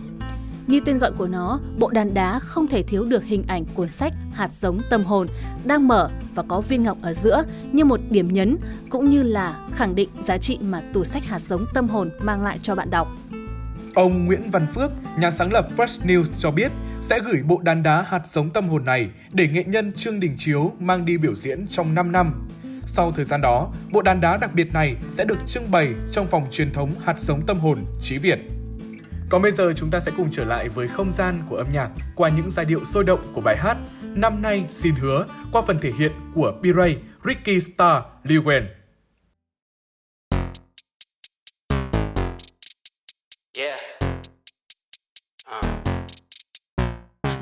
Như 0.68 0.80
tên 0.86 0.98
gọi 0.98 1.12
của 1.12 1.28
nó, 1.28 1.60
bộ 1.80 1.90
đàn 1.90 2.14
đá 2.14 2.40
không 2.40 2.68
thể 2.68 2.84
thiếu 2.84 3.06
được 3.06 3.24
hình 3.24 3.44
ảnh 3.48 3.66
cuốn 3.74 3.90
sách 3.90 4.14
Hạt 4.34 4.54
giống 4.54 4.80
tâm 4.90 5.04
hồn 5.04 5.28
đang 5.66 5.88
mở 5.88 6.10
và 6.36 6.44
có 6.44 6.62
viên 6.62 6.84
ngọc 6.84 6.98
ở 7.02 7.14
giữa 7.14 7.44
như 7.72 7.86
một 7.86 8.00
điểm 8.10 8.34
nhấn 8.34 8.58
cũng 8.90 9.10
như 9.10 9.24
là 9.24 9.68
khẳng 9.72 9.96
định 9.96 10.10
giá 10.22 10.38
trị 10.38 10.58
mà 10.62 10.82
tủ 10.94 11.04
sách 11.04 11.26
Hạt 11.26 11.40
giống 11.40 11.66
tâm 11.74 11.90
hồn 11.90 12.10
mang 12.22 12.44
lại 12.44 12.60
cho 12.62 12.76
bạn 12.76 12.90
đọc. 12.90 13.08
Ông 13.98 14.26
Nguyễn 14.26 14.52
Văn 14.52 14.68
Phước, 14.74 14.92
nhà 15.20 15.32
sáng 15.32 15.54
lập 15.54 15.68
Fresh 15.78 16.06
News 16.06 16.24
cho 16.40 16.52
biết 16.52 16.72
sẽ 17.02 17.20
gửi 17.20 17.42
bộ 17.44 17.62
đàn 17.64 17.84
đá 17.84 18.02
hạt 18.02 18.22
giống 18.28 18.50
tâm 18.50 18.70
hồn 18.70 18.86
này 18.86 19.10
để 19.32 19.48
nghệ 19.48 19.64
nhân 19.64 19.94
Trương 19.94 20.20
Đình 20.20 20.36
Chiếu 20.38 20.72
mang 20.80 21.06
đi 21.06 21.18
biểu 21.18 21.36
diễn 21.36 21.68
trong 21.68 21.96
5 21.96 22.12
năm. 22.12 22.48
Sau 22.86 23.12
thời 23.12 23.26
gian 23.26 23.42
đó, 23.42 23.74
bộ 23.92 24.02
đàn 24.02 24.22
đá 24.22 24.38
đặc 24.38 24.54
biệt 24.54 24.74
này 24.74 24.96
sẽ 25.12 25.26
được 25.26 25.38
trưng 25.48 25.72
bày 25.72 25.94
trong 26.12 26.28
phòng 26.28 26.48
truyền 26.52 26.74
thống 26.74 26.92
hạt 27.06 27.20
giống 27.20 27.46
tâm 27.46 27.60
hồn 27.60 27.86
Chí 28.02 28.18
Việt. 28.18 28.40
Còn 29.30 29.42
bây 29.42 29.52
giờ 29.52 29.74
chúng 29.76 29.92
ta 29.92 30.00
sẽ 30.00 30.12
cùng 30.18 30.28
trở 30.32 30.44
lại 30.44 30.70
với 30.70 30.88
không 30.88 31.12
gian 31.12 31.40
của 31.50 31.56
âm 31.56 31.68
nhạc 31.74 31.90
qua 32.16 32.30
những 32.30 32.52
giai 32.52 32.66
điệu 32.66 32.86
sôi 32.86 33.04
động 33.04 33.20
của 33.34 33.42
bài 33.42 33.58
hát 33.58 33.78
Năm 34.04 34.42
nay 34.42 34.66
xin 34.72 34.96
hứa 34.96 35.26
qua 35.52 35.62
phần 35.68 35.80
thể 35.82 35.92
hiện 36.00 36.12
của 36.34 36.54
P-Ray, 36.62 36.96
Ricky 37.26 37.60
Star, 37.60 38.04
Lee 38.24 38.40
Wen 38.40 38.77
Yeah. 43.58 43.76
Uh. 45.50 45.88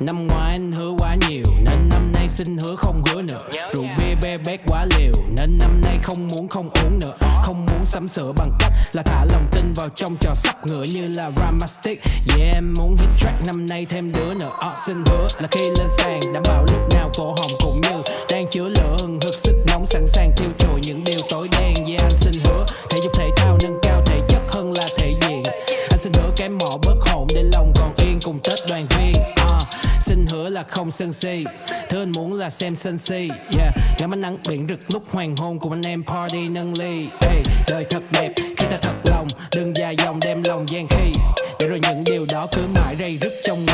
Năm 0.00 0.26
ngoái 0.26 0.50
anh 0.52 0.72
hứa 0.72 0.92
quá 0.98 1.16
nhiều 1.28 1.42
Nên 1.64 1.88
năm 1.90 2.12
nay 2.14 2.28
xin 2.28 2.56
hứa 2.58 2.76
không 2.76 3.02
hứa 3.06 3.22
nữa 3.22 3.42
Rượu 3.74 3.86
bia 3.98 4.14
bê 4.22 4.38
bét 4.46 4.60
quá 4.66 4.86
liều 4.98 5.12
Nên 5.36 5.58
năm 5.60 5.80
nay 5.84 5.98
không 6.02 6.26
muốn 6.26 6.48
không 6.48 6.70
uống 6.70 6.98
nữa 6.98 7.16
Không 7.42 7.66
muốn 7.70 7.84
sắm 7.84 8.08
sửa 8.08 8.32
bằng 8.38 8.50
cách 8.58 8.72
Là 8.92 9.02
thả 9.02 9.24
lòng 9.32 9.46
tin 9.52 9.72
vào 9.72 9.88
trong 9.88 10.16
trò 10.20 10.34
sắp 10.34 10.56
ngựa 10.66 10.82
như 10.82 11.08
là 11.16 11.30
Ramastic. 11.36 12.00
Yeah 12.38 12.54
em 12.54 12.74
muốn 12.78 12.96
hit 13.00 13.08
track 13.18 13.36
năm 13.46 13.66
nay 13.66 13.86
thêm 13.90 14.12
đứa 14.12 14.34
nữa 14.34 14.52
à, 14.60 14.74
Xin 14.86 15.04
hứa 15.06 15.28
là 15.40 15.48
khi 15.50 15.60
lên 15.64 15.88
sàn 15.98 16.20
Đảm 16.34 16.42
bảo 16.46 16.64
lúc 16.64 16.94
nào 16.94 17.10
cổ 17.16 17.34
họng 17.38 17.50
cũng 17.58 17.80
như 17.80 18.02
Đang 18.30 18.46
chứa 18.50 18.68
lửa 18.68 18.96
hừng 19.00 19.20
hực 19.20 19.34
sức 19.34 19.54
nóng 19.66 19.86
sẵn 19.86 20.06
sàng 20.06 20.30
thiêu 20.36 20.50
trồi 20.58 20.80
những 20.82 21.04
điều 21.04 21.20
tối 21.30 21.48
không 30.68 30.90
sân 30.90 31.12
si. 31.12 31.44
Thứ 31.88 32.02
anh 32.02 32.12
muốn 32.12 32.32
là 32.32 32.50
xem 32.50 32.76
sân 32.76 32.98
si 32.98 33.30
yeah. 33.58 33.74
Ngắm 33.98 34.14
ánh 34.14 34.20
nắng 34.20 34.38
biển 34.48 34.66
rực 34.68 34.80
lúc 34.88 35.02
hoàng 35.10 35.36
hôn 35.36 35.58
Cùng 35.58 35.72
anh 35.72 35.82
em 35.86 36.04
party 36.04 36.48
nâng 36.48 36.78
ly. 36.78 37.08
Hey, 37.20 37.42
Đời 37.68 37.86
thật 37.90 38.02
đẹp 38.12 38.32
khi 38.36 38.66
ta 38.66 38.76
thật 38.82 38.94
lòng 39.04 39.26
Đừng 39.56 39.76
dài 39.76 39.96
dòng 39.98 40.20
đem 40.20 40.42
lòng 40.44 40.64
gian 40.68 40.86
khi. 40.90 41.12
Để 41.60 41.66
rồi 41.68 41.80
những 41.82 42.04
điều 42.04 42.26
đó 42.32 42.46
cứ 42.52 42.62
mãi 42.74 42.96
rây 42.98 43.18
rứt 43.20 43.32
trong 43.44 43.65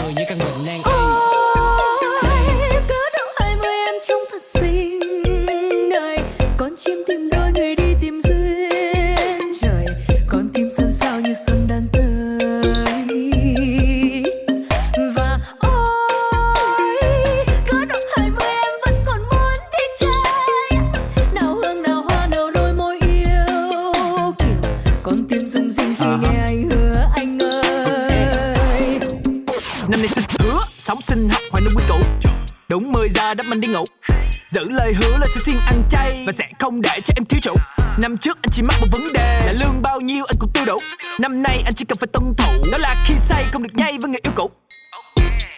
Giữ 34.52 34.68
lời 34.68 34.94
hứa 34.94 35.16
là 35.16 35.26
sẽ 35.34 35.40
xin 35.40 35.56
ăn 35.66 35.82
chay 35.90 36.22
Và 36.26 36.32
sẽ 36.32 36.44
không 36.58 36.80
để 36.80 37.00
cho 37.04 37.14
em 37.16 37.24
thiếu 37.24 37.40
chủ 37.42 37.54
Năm 38.02 38.16
trước 38.16 38.38
anh 38.42 38.50
chỉ 38.50 38.62
mắc 38.62 38.76
một 38.80 38.86
vấn 38.92 39.12
đề 39.12 39.40
Là 39.46 39.52
lương 39.52 39.82
bao 39.82 40.00
nhiêu 40.00 40.24
anh 40.24 40.36
cũng 40.38 40.50
tiêu 40.52 40.64
đủ. 40.66 40.76
Năm 41.20 41.42
nay 41.42 41.62
anh 41.64 41.74
chỉ 41.74 41.84
cần 41.84 41.98
phải 41.98 42.06
tuân 42.12 42.34
thủ, 42.38 42.70
Đó 42.72 42.78
là 42.78 43.04
khi 43.06 43.14
say 43.18 43.44
không 43.52 43.62
được 43.62 43.74
nhây 43.74 43.98
với 44.00 44.10
người 44.10 44.20
yêu 44.22 44.32
cũ. 44.34 44.50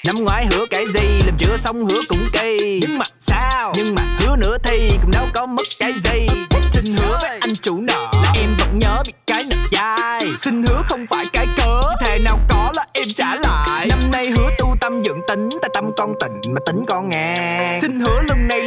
Năm 0.07 0.15
ngoái 0.19 0.47
hứa 0.47 0.67
cái 0.71 0.85
gì, 0.89 1.23
làm 1.27 1.37
chưa 1.39 1.57
xong 1.57 1.85
hứa 1.85 2.01
cũng 2.09 2.29
kỳ 2.33 2.79
Nhưng 2.83 2.99
mà 2.99 3.05
sao? 3.19 3.73
Nhưng 3.77 3.95
mà 3.95 4.17
hứa 4.21 4.37
nữa 4.37 4.57
thì 4.63 4.91
cũng 5.03 5.11
đâu 5.11 5.27
có 5.35 5.47
mất 5.47 5.67
cái 5.79 5.93
gì. 5.93 6.29
Xin 6.69 6.85
hứa 6.95 7.19
với 7.23 7.39
anh 7.41 7.55
chủ 7.63 7.81
nợ 7.81 8.11
là 8.13 8.33
em 8.37 8.57
vẫn 8.59 8.79
nhớ 8.79 9.03
bị 9.07 9.13
cái 9.27 9.45
nợ 9.45 9.57
dai. 9.73 10.33
Xin 10.37 10.63
hứa 10.63 10.83
không 10.89 11.07
phải 11.07 11.25
cái 11.33 11.47
cớ 11.57 11.81
Thề 12.01 12.19
nào 12.19 12.39
có 12.49 12.73
là 12.75 12.87
em 12.93 13.09
trả 13.15 13.35
lại. 13.35 13.87
Năm 13.91 13.99
nay 14.13 14.31
hứa 14.31 14.51
tu 14.59 14.77
tâm 14.81 15.05
dưỡng 15.05 15.21
tính 15.29 15.49
Tại 15.63 15.71
tâm 15.75 15.85
con 15.97 16.15
tịnh 16.21 16.55
mà 16.55 16.61
tính 16.67 16.85
con 16.89 17.09
nghe. 17.09 17.79
Xin 17.81 18.01
hứa 18.01 18.23
lần 18.29 18.49
này 18.49 18.61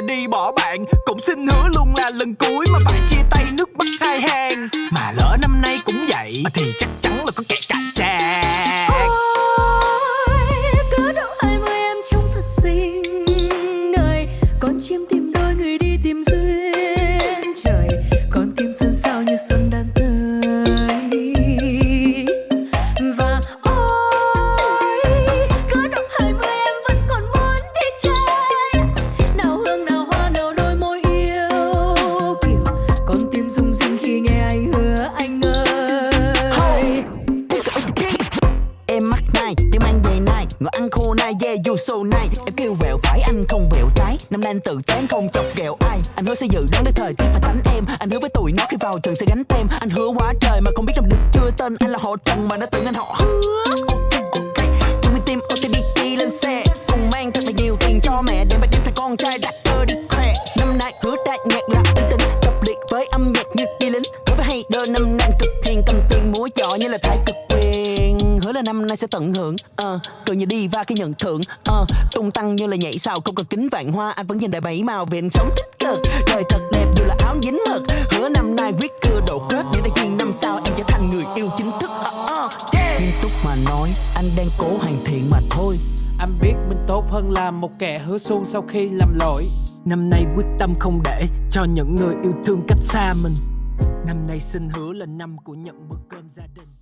đi 0.00 0.26
bỏ 0.26 0.52
bạn. 0.52 0.84
Cũng 1.04 1.20
xin 1.20 1.46
hứa 1.46 1.68
luôn 1.74 1.94
là 1.96 2.10
lần 2.14 2.34
cuối 2.34 2.66
mà 2.72 2.78
phải 2.84 3.00
chia 3.08 3.22
tay 3.30 3.44
nước 3.52 3.76
mắt 3.76 3.88
hai 4.00 4.20
hàng. 4.20 4.68
Mà 4.92 5.12
lỡ 5.16 5.36
năm 5.40 5.60
nay 5.62 5.78
cũng 5.84 6.06
vậy 6.08 6.40
Mà 6.44 6.50
thì 6.54 6.72
chắc 6.78 6.88
chắn 7.00 7.24
là 7.24 7.32
có 7.34 7.44
kẹt 7.48 7.69
va 70.80 70.84
cái 70.84 70.96
nhận 70.98 71.14
thưởng. 71.14 71.40
Uh, 71.70 71.88
tung 72.12 72.30
tăng 72.30 72.56
như 72.56 72.66
là 72.66 72.76
nhảy 72.76 72.98
sao 72.98 73.20
không 73.24 73.34
cần 73.34 73.46
kính 73.46 73.68
vạn 73.72 73.92
hoa 73.92 74.10
anh 74.10 74.26
vẫn 74.26 74.38
nhìn 74.38 74.50
đại 74.50 74.60
bảy 74.60 74.82
màu 74.82 75.04
vì 75.04 75.18
anh 75.18 75.30
sống 75.30 75.50
tích 75.56 75.78
cực 75.78 75.98
đời 76.26 76.42
thật 76.48 76.60
đẹp 76.72 76.86
dù 76.96 77.04
là 77.04 77.14
áo 77.18 77.36
dính 77.42 77.58
mực. 77.68 77.82
Hứa 78.10 78.28
năm 78.28 78.56
nay 78.56 78.72
quyết 78.80 78.90
cưa 79.02 79.20
độ 79.26 79.48
crush 79.48 79.66
để 79.74 79.80
đại 79.80 79.90
chiên 79.94 80.16
năm 80.16 80.32
sau 80.42 80.60
em 80.64 80.74
trở 80.76 80.84
thành 80.88 81.10
người 81.10 81.24
yêu 81.34 81.48
chính 81.58 81.70
thức. 81.80 81.90
Uh, 81.90 82.44
uh, 82.44 82.74
yeah. 82.74 83.00
nghiêm 83.00 83.10
túc 83.22 83.30
mà 83.44 83.56
nói 83.68 83.90
anh 84.14 84.30
đang 84.36 84.48
cố 84.58 84.68
hoàn 84.78 85.04
thiện 85.04 85.30
mà 85.30 85.38
thôi. 85.50 85.76
Anh 86.18 86.38
biết 86.42 86.54
mình 86.68 86.84
tốt 86.88 87.04
hơn 87.10 87.30
là 87.30 87.50
một 87.50 87.70
kẻ 87.78 87.98
hứa 87.98 88.18
suông 88.18 88.44
sau 88.46 88.64
khi 88.68 88.88
làm 88.88 89.14
lỗi. 89.20 89.46
Năm 89.84 90.10
nay 90.10 90.24
quyết 90.36 90.46
tâm 90.58 90.74
không 90.80 91.00
để 91.04 91.26
cho 91.50 91.64
những 91.64 91.96
người 91.96 92.14
yêu 92.22 92.32
thương 92.44 92.62
cách 92.68 92.78
xa 92.82 93.14
mình. 93.22 93.32
Năm 94.06 94.26
nay 94.28 94.40
xin 94.40 94.68
hứa 94.68 94.92
là 94.92 95.06
năm 95.06 95.36
của 95.44 95.54
nhận 95.54 95.88
bữa 95.88 95.96
cơm 96.10 96.28
gia 96.28 96.46
đình 96.54 96.79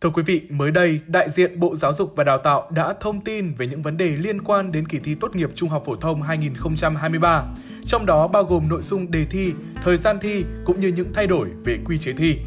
Thưa 0.00 0.10
quý 0.10 0.22
vị, 0.22 0.42
mới 0.50 0.70
đây, 0.70 1.00
đại 1.06 1.30
diện 1.30 1.60
Bộ 1.60 1.74
Giáo 1.74 1.92
dục 1.92 2.12
và 2.16 2.24
Đào 2.24 2.38
tạo 2.38 2.70
đã 2.74 2.94
thông 3.00 3.20
tin 3.20 3.54
về 3.54 3.66
những 3.66 3.82
vấn 3.82 3.96
đề 3.96 4.08
liên 4.08 4.42
quan 4.42 4.72
đến 4.72 4.88
kỳ 4.88 4.98
thi 4.98 5.14
tốt 5.14 5.36
nghiệp 5.36 5.50
trung 5.54 5.68
học 5.68 5.82
phổ 5.86 5.96
thông 5.96 6.22
2023, 6.22 7.44
trong 7.86 8.06
đó 8.06 8.28
bao 8.28 8.44
gồm 8.44 8.68
nội 8.68 8.82
dung 8.82 9.10
đề 9.10 9.24
thi, 9.24 9.52
thời 9.84 9.96
gian 9.96 10.18
thi 10.20 10.44
cũng 10.64 10.80
như 10.80 10.88
những 10.88 11.12
thay 11.12 11.26
đổi 11.26 11.48
về 11.64 11.78
quy 11.84 11.98
chế 11.98 12.12
thi. 12.12 12.38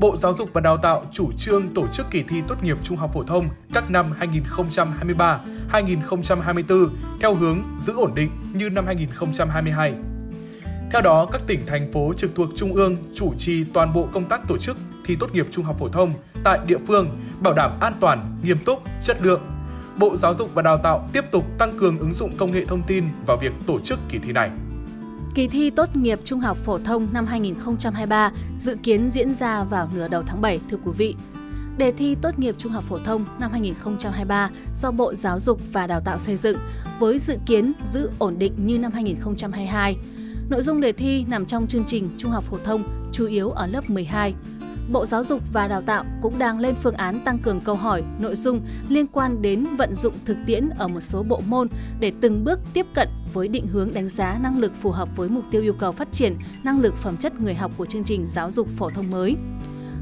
Bộ 0.00 0.16
Giáo 0.16 0.32
dục 0.32 0.50
và 0.52 0.60
Đào 0.60 0.76
tạo 0.76 1.06
chủ 1.12 1.32
trương 1.32 1.74
tổ 1.74 1.86
chức 1.92 2.06
kỳ 2.10 2.22
thi 2.22 2.36
tốt 2.48 2.62
nghiệp 2.62 2.76
trung 2.82 2.96
học 2.96 3.10
phổ 3.14 3.24
thông 3.24 3.44
các 3.74 3.90
năm 3.90 4.12
2023, 4.18 5.40
2024 5.68 6.88
theo 7.20 7.34
hướng 7.34 7.62
giữ 7.78 7.92
ổn 7.96 8.14
định 8.14 8.30
như 8.54 8.70
năm 8.70 8.86
2022. 8.86 9.94
Theo 10.90 11.00
đó, 11.00 11.28
các 11.32 11.42
tỉnh, 11.46 11.66
thành 11.66 11.92
phố 11.92 12.12
trực 12.16 12.34
thuộc 12.34 12.48
Trung 12.56 12.74
ương 12.74 12.96
chủ 13.14 13.34
trì 13.38 13.64
toàn 13.64 13.92
bộ 13.94 14.08
công 14.12 14.28
tác 14.28 14.40
tổ 14.48 14.58
chức 14.58 14.76
thi 15.08 15.16
tốt 15.20 15.34
nghiệp 15.34 15.46
trung 15.50 15.64
học 15.64 15.76
phổ 15.78 15.88
thông 15.88 16.12
tại 16.44 16.58
địa 16.66 16.78
phương, 16.86 17.16
bảo 17.40 17.54
đảm 17.54 17.80
an 17.80 17.94
toàn, 18.00 18.38
nghiêm 18.42 18.58
túc, 18.64 18.82
chất 19.02 19.22
lượng. 19.22 19.40
Bộ 19.98 20.16
Giáo 20.16 20.34
dục 20.34 20.50
và 20.54 20.62
Đào 20.62 20.76
tạo 20.76 21.08
tiếp 21.12 21.24
tục 21.30 21.44
tăng 21.58 21.78
cường 21.78 21.98
ứng 21.98 22.14
dụng 22.14 22.36
công 22.36 22.52
nghệ 22.52 22.64
thông 22.64 22.82
tin 22.86 23.04
vào 23.26 23.36
việc 23.36 23.52
tổ 23.66 23.78
chức 23.78 23.98
kỳ 24.08 24.18
thi 24.18 24.32
này. 24.32 24.50
Kỳ 25.34 25.48
thi 25.48 25.70
tốt 25.70 25.96
nghiệp 25.96 26.18
trung 26.24 26.40
học 26.40 26.56
phổ 26.64 26.78
thông 26.78 27.08
năm 27.12 27.26
2023 27.26 28.30
dự 28.60 28.76
kiến 28.82 29.10
diễn 29.10 29.34
ra 29.34 29.64
vào 29.64 29.88
nửa 29.94 30.08
đầu 30.08 30.22
tháng 30.26 30.40
7 30.40 30.60
thưa 30.70 30.76
quý 30.84 30.92
vị. 30.96 31.16
Đề 31.78 31.92
thi 31.92 32.16
tốt 32.22 32.38
nghiệp 32.38 32.54
trung 32.58 32.72
học 32.72 32.84
phổ 32.84 32.98
thông 32.98 33.24
năm 33.40 33.50
2023 33.50 34.50
do 34.76 34.90
Bộ 34.90 35.14
Giáo 35.14 35.40
dục 35.40 35.60
và 35.72 35.86
Đào 35.86 36.00
tạo 36.00 36.18
xây 36.18 36.36
dựng 36.36 36.58
với 36.98 37.18
dự 37.18 37.36
kiến 37.46 37.72
giữ 37.84 38.10
ổn 38.18 38.38
định 38.38 38.52
như 38.66 38.78
năm 38.78 38.92
2022. 38.92 39.96
Nội 40.50 40.62
dung 40.62 40.80
đề 40.80 40.92
thi 40.92 41.24
nằm 41.28 41.46
trong 41.46 41.66
chương 41.66 41.84
trình 41.84 42.10
trung 42.16 42.30
học 42.30 42.44
phổ 42.44 42.58
thông 42.64 43.10
chủ 43.12 43.26
yếu 43.26 43.50
ở 43.50 43.66
lớp 43.66 43.90
12. 43.90 44.34
Bộ 44.92 45.06
Giáo 45.06 45.24
dục 45.24 45.42
và 45.52 45.68
Đào 45.68 45.82
tạo 45.82 46.04
cũng 46.22 46.38
đang 46.38 46.60
lên 46.60 46.74
phương 46.82 46.94
án 46.94 47.20
tăng 47.24 47.38
cường 47.38 47.60
câu 47.60 47.74
hỏi, 47.74 48.02
nội 48.18 48.36
dung 48.36 48.60
liên 48.88 49.06
quan 49.06 49.42
đến 49.42 49.66
vận 49.76 49.94
dụng 49.94 50.14
thực 50.24 50.36
tiễn 50.46 50.68
ở 50.78 50.88
một 50.88 51.00
số 51.00 51.22
bộ 51.22 51.40
môn 51.46 51.68
để 52.00 52.12
từng 52.20 52.44
bước 52.44 52.60
tiếp 52.72 52.86
cận 52.94 53.08
với 53.32 53.48
định 53.48 53.66
hướng 53.66 53.94
đánh 53.94 54.08
giá 54.08 54.38
năng 54.42 54.58
lực 54.58 54.72
phù 54.80 54.90
hợp 54.90 55.16
với 55.16 55.28
mục 55.28 55.44
tiêu 55.50 55.62
yêu 55.62 55.74
cầu 55.78 55.92
phát 55.92 56.12
triển 56.12 56.36
năng 56.62 56.80
lực 56.80 56.94
phẩm 56.94 57.16
chất 57.16 57.40
người 57.40 57.54
học 57.54 57.72
của 57.76 57.86
chương 57.86 58.04
trình 58.04 58.26
giáo 58.26 58.50
dục 58.50 58.68
phổ 58.76 58.90
thông 58.90 59.10
mới. 59.10 59.36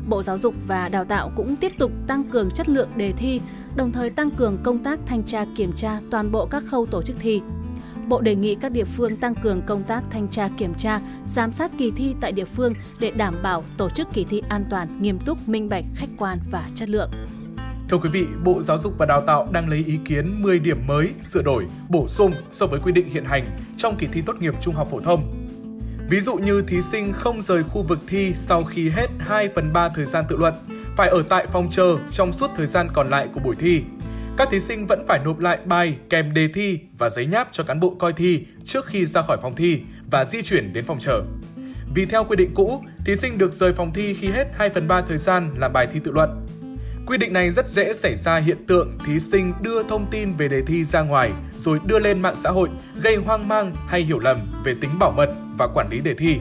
Bộ 0.08 0.22
Giáo 0.22 0.38
dục 0.38 0.54
và 0.66 0.88
Đào 0.88 1.04
tạo 1.04 1.32
cũng 1.36 1.56
tiếp 1.56 1.72
tục 1.78 1.92
tăng 2.06 2.24
cường 2.24 2.50
chất 2.50 2.68
lượng 2.68 2.88
đề 2.96 3.12
thi, 3.12 3.40
đồng 3.76 3.92
thời 3.92 4.10
tăng 4.10 4.30
cường 4.30 4.58
công 4.62 4.78
tác 4.78 4.98
thanh 5.06 5.22
tra 5.22 5.44
kiểm 5.56 5.72
tra 5.72 6.00
toàn 6.10 6.32
bộ 6.32 6.46
các 6.46 6.62
khâu 6.70 6.86
tổ 6.86 7.02
chức 7.02 7.16
thi. 7.20 7.40
Bộ 8.08 8.20
đề 8.20 8.36
nghị 8.36 8.54
các 8.54 8.72
địa 8.72 8.84
phương 8.84 9.16
tăng 9.16 9.34
cường 9.34 9.62
công 9.66 9.82
tác 9.82 10.02
thanh 10.10 10.28
tra 10.28 10.48
kiểm 10.58 10.74
tra, 10.74 11.00
giám 11.26 11.52
sát 11.52 11.70
kỳ 11.78 11.90
thi 11.96 12.14
tại 12.20 12.32
địa 12.32 12.44
phương 12.44 12.72
để 13.00 13.12
đảm 13.16 13.34
bảo 13.42 13.64
tổ 13.76 13.88
chức 13.90 14.08
kỳ 14.12 14.24
thi 14.24 14.42
an 14.48 14.64
toàn, 14.70 15.02
nghiêm 15.02 15.18
túc, 15.18 15.48
minh 15.48 15.68
bạch, 15.68 15.84
khách 15.94 16.08
quan 16.18 16.38
và 16.50 16.68
chất 16.74 16.88
lượng. 16.88 17.10
Thưa 17.90 17.98
quý 17.98 18.08
vị, 18.08 18.26
Bộ 18.44 18.62
Giáo 18.62 18.78
dục 18.78 18.94
và 18.98 19.06
Đào 19.06 19.20
tạo 19.26 19.48
đang 19.52 19.68
lấy 19.68 19.84
ý 19.86 19.98
kiến 20.04 20.42
10 20.42 20.58
điểm 20.58 20.86
mới, 20.86 21.08
sửa 21.22 21.42
đổi, 21.42 21.66
bổ 21.88 22.08
sung 22.08 22.32
so 22.50 22.66
với 22.66 22.80
quy 22.80 22.92
định 22.92 23.10
hiện 23.10 23.24
hành 23.24 23.58
trong 23.76 23.96
kỳ 23.96 24.06
thi 24.12 24.22
tốt 24.26 24.36
nghiệp 24.40 24.54
trung 24.60 24.74
học 24.74 24.88
phổ 24.90 25.00
thông. 25.00 25.34
Ví 26.10 26.20
dụ 26.20 26.36
như 26.36 26.62
thí 26.62 26.82
sinh 26.82 27.12
không 27.12 27.42
rời 27.42 27.62
khu 27.62 27.82
vực 27.82 27.98
thi 28.08 28.32
sau 28.34 28.64
khi 28.64 28.90
hết 28.90 29.06
2 29.18 29.48
phần 29.54 29.72
3 29.72 29.88
thời 29.88 30.04
gian 30.04 30.24
tự 30.28 30.36
luận, 30.36 30.54
phải 30.96 31.08
ở 31.08 31.22
tại 31.28 31.46
phòng 31.46 31.68
chờ 31.70 31.96
trong 32.10 32.32
suốt 32.32 32.50
thời 32.56 32.66
gian 32.66 32.88
còn 32.92 33.10
lại 33.10 33.28
của 33.34 33.40
buổi 33.44 33.56
thi. 33.58 33.82
Các 34.36 34.50
thí 34.50 34.60
sinh 34.60 34.86
vẫn 34.86 35.04
phải 35.08 35.18
nộp 35.24 35.38
lại 35.38 35.58
bài 35.64 35.96
kèm 36.10 36.34
đề 36.34 36.48
thi 36.54 36.78
và 36.98 37.08
giấy 37.08 37.26
nháp 37.26 37.48
cho 37.52 37.64
cán 37.64 37.80
bộ 37.80 37.94
coi 37.98 38.12
thi 38.12 38.46
trước 38.64 38.86
khi 38.86 39.06
ra 39.06 39.22
khỏi 39.22 39.36
phòng 39.42 39.56
thi 39.56 39.80
và 40.10 40.24
di 40.24 40.42
chuyển 40.42 40.72
đến 40.72 40.84
phòng 40.84 40.98
chờ. 40.98 41.22
Vì 41.94 42.06
theo 42.06 42.24
quy 42.24 42.36
định 42.36 42.50
cũ, 42.54 42.82
thí 43.06 43.16
sinh 43.16 43.38
được 43.38 43.52
rời 43.52 43.72
phòng 43.72 43.92
thi 43.92 44.14
khi 44.14 44.28
hết 44.28 44.48
2 44.54 44.70
phần 44.70 44.88
3 44.88 45.02
thời 45.02 45.18
gian 45.18 45.54
làm 45.58 45.72
bài 45.72 45.86
thi 45.92 46.00
tự 46.04 46.12
luận. 46.12 46.46
Quy 47.06 47.18
định 47.18 47.32
này 47.32 47.50
rất 47.50 47.68
dễ 47.68 47.92
xảy 47.92 48.14
ra 48.14 48.36
hiện 48.36 48.66
tượng 48.66 48.98
thí 49.06 49.18
sinh 49.18 49.52
đưa 49.60 49.82
thông 49.82 50.06
tin 50.10 50.32
về 50.32 50.48
đề 50.48 50.62
thi 50.62 50.84
ra 50.84 51.02
ngoài 51.02 51.32
rồi 51.56 51.80
đưa 51.86 51.98
lên 51.98 52.22
mạng 52.22 52.36
xã 52.44 52.50
hội 52.50 52.68
gây 53.02 53.16
hoang 53.16 53.48
mang 53.48 53.72
hay 53.88 54.02
hiểu 54.02 54.18
lầm 54.18 54.52
về 54.64 54.74
tính 54.80 54.98
bảo 54.98 55.10
mật 55.10 55.34
và 55.58 55.66
quản 55.66 55.90
lý 55.90 56.00
đề 56.00 56.14
thi. 56.14 56.36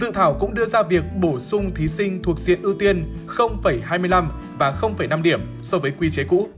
Dự 0.00 0.10
thảo 0.14 0.36
cũng 0.40 0.54
đưa 0.54 0.66
ra 0.66 0.82
việc 0.82 1.04
bổ 1.20 1.38
sung 1.38 1.74
thí 1.74 1.88
sinh 1.88 2.22
thuộc 2.22 2.38
diện 2.38 2.62
ưu 2.62 2.74
tiên 2.74 3.14
0,25 3.26 4.24
và 4.58 4.78
0,5 4.80 5.22
điểm 5.22 5.40
so 5.62 5.78
với 5.78 5.90
quy 5.98 6.10
chế 6.10 6.24
cũ. 6.24 6.48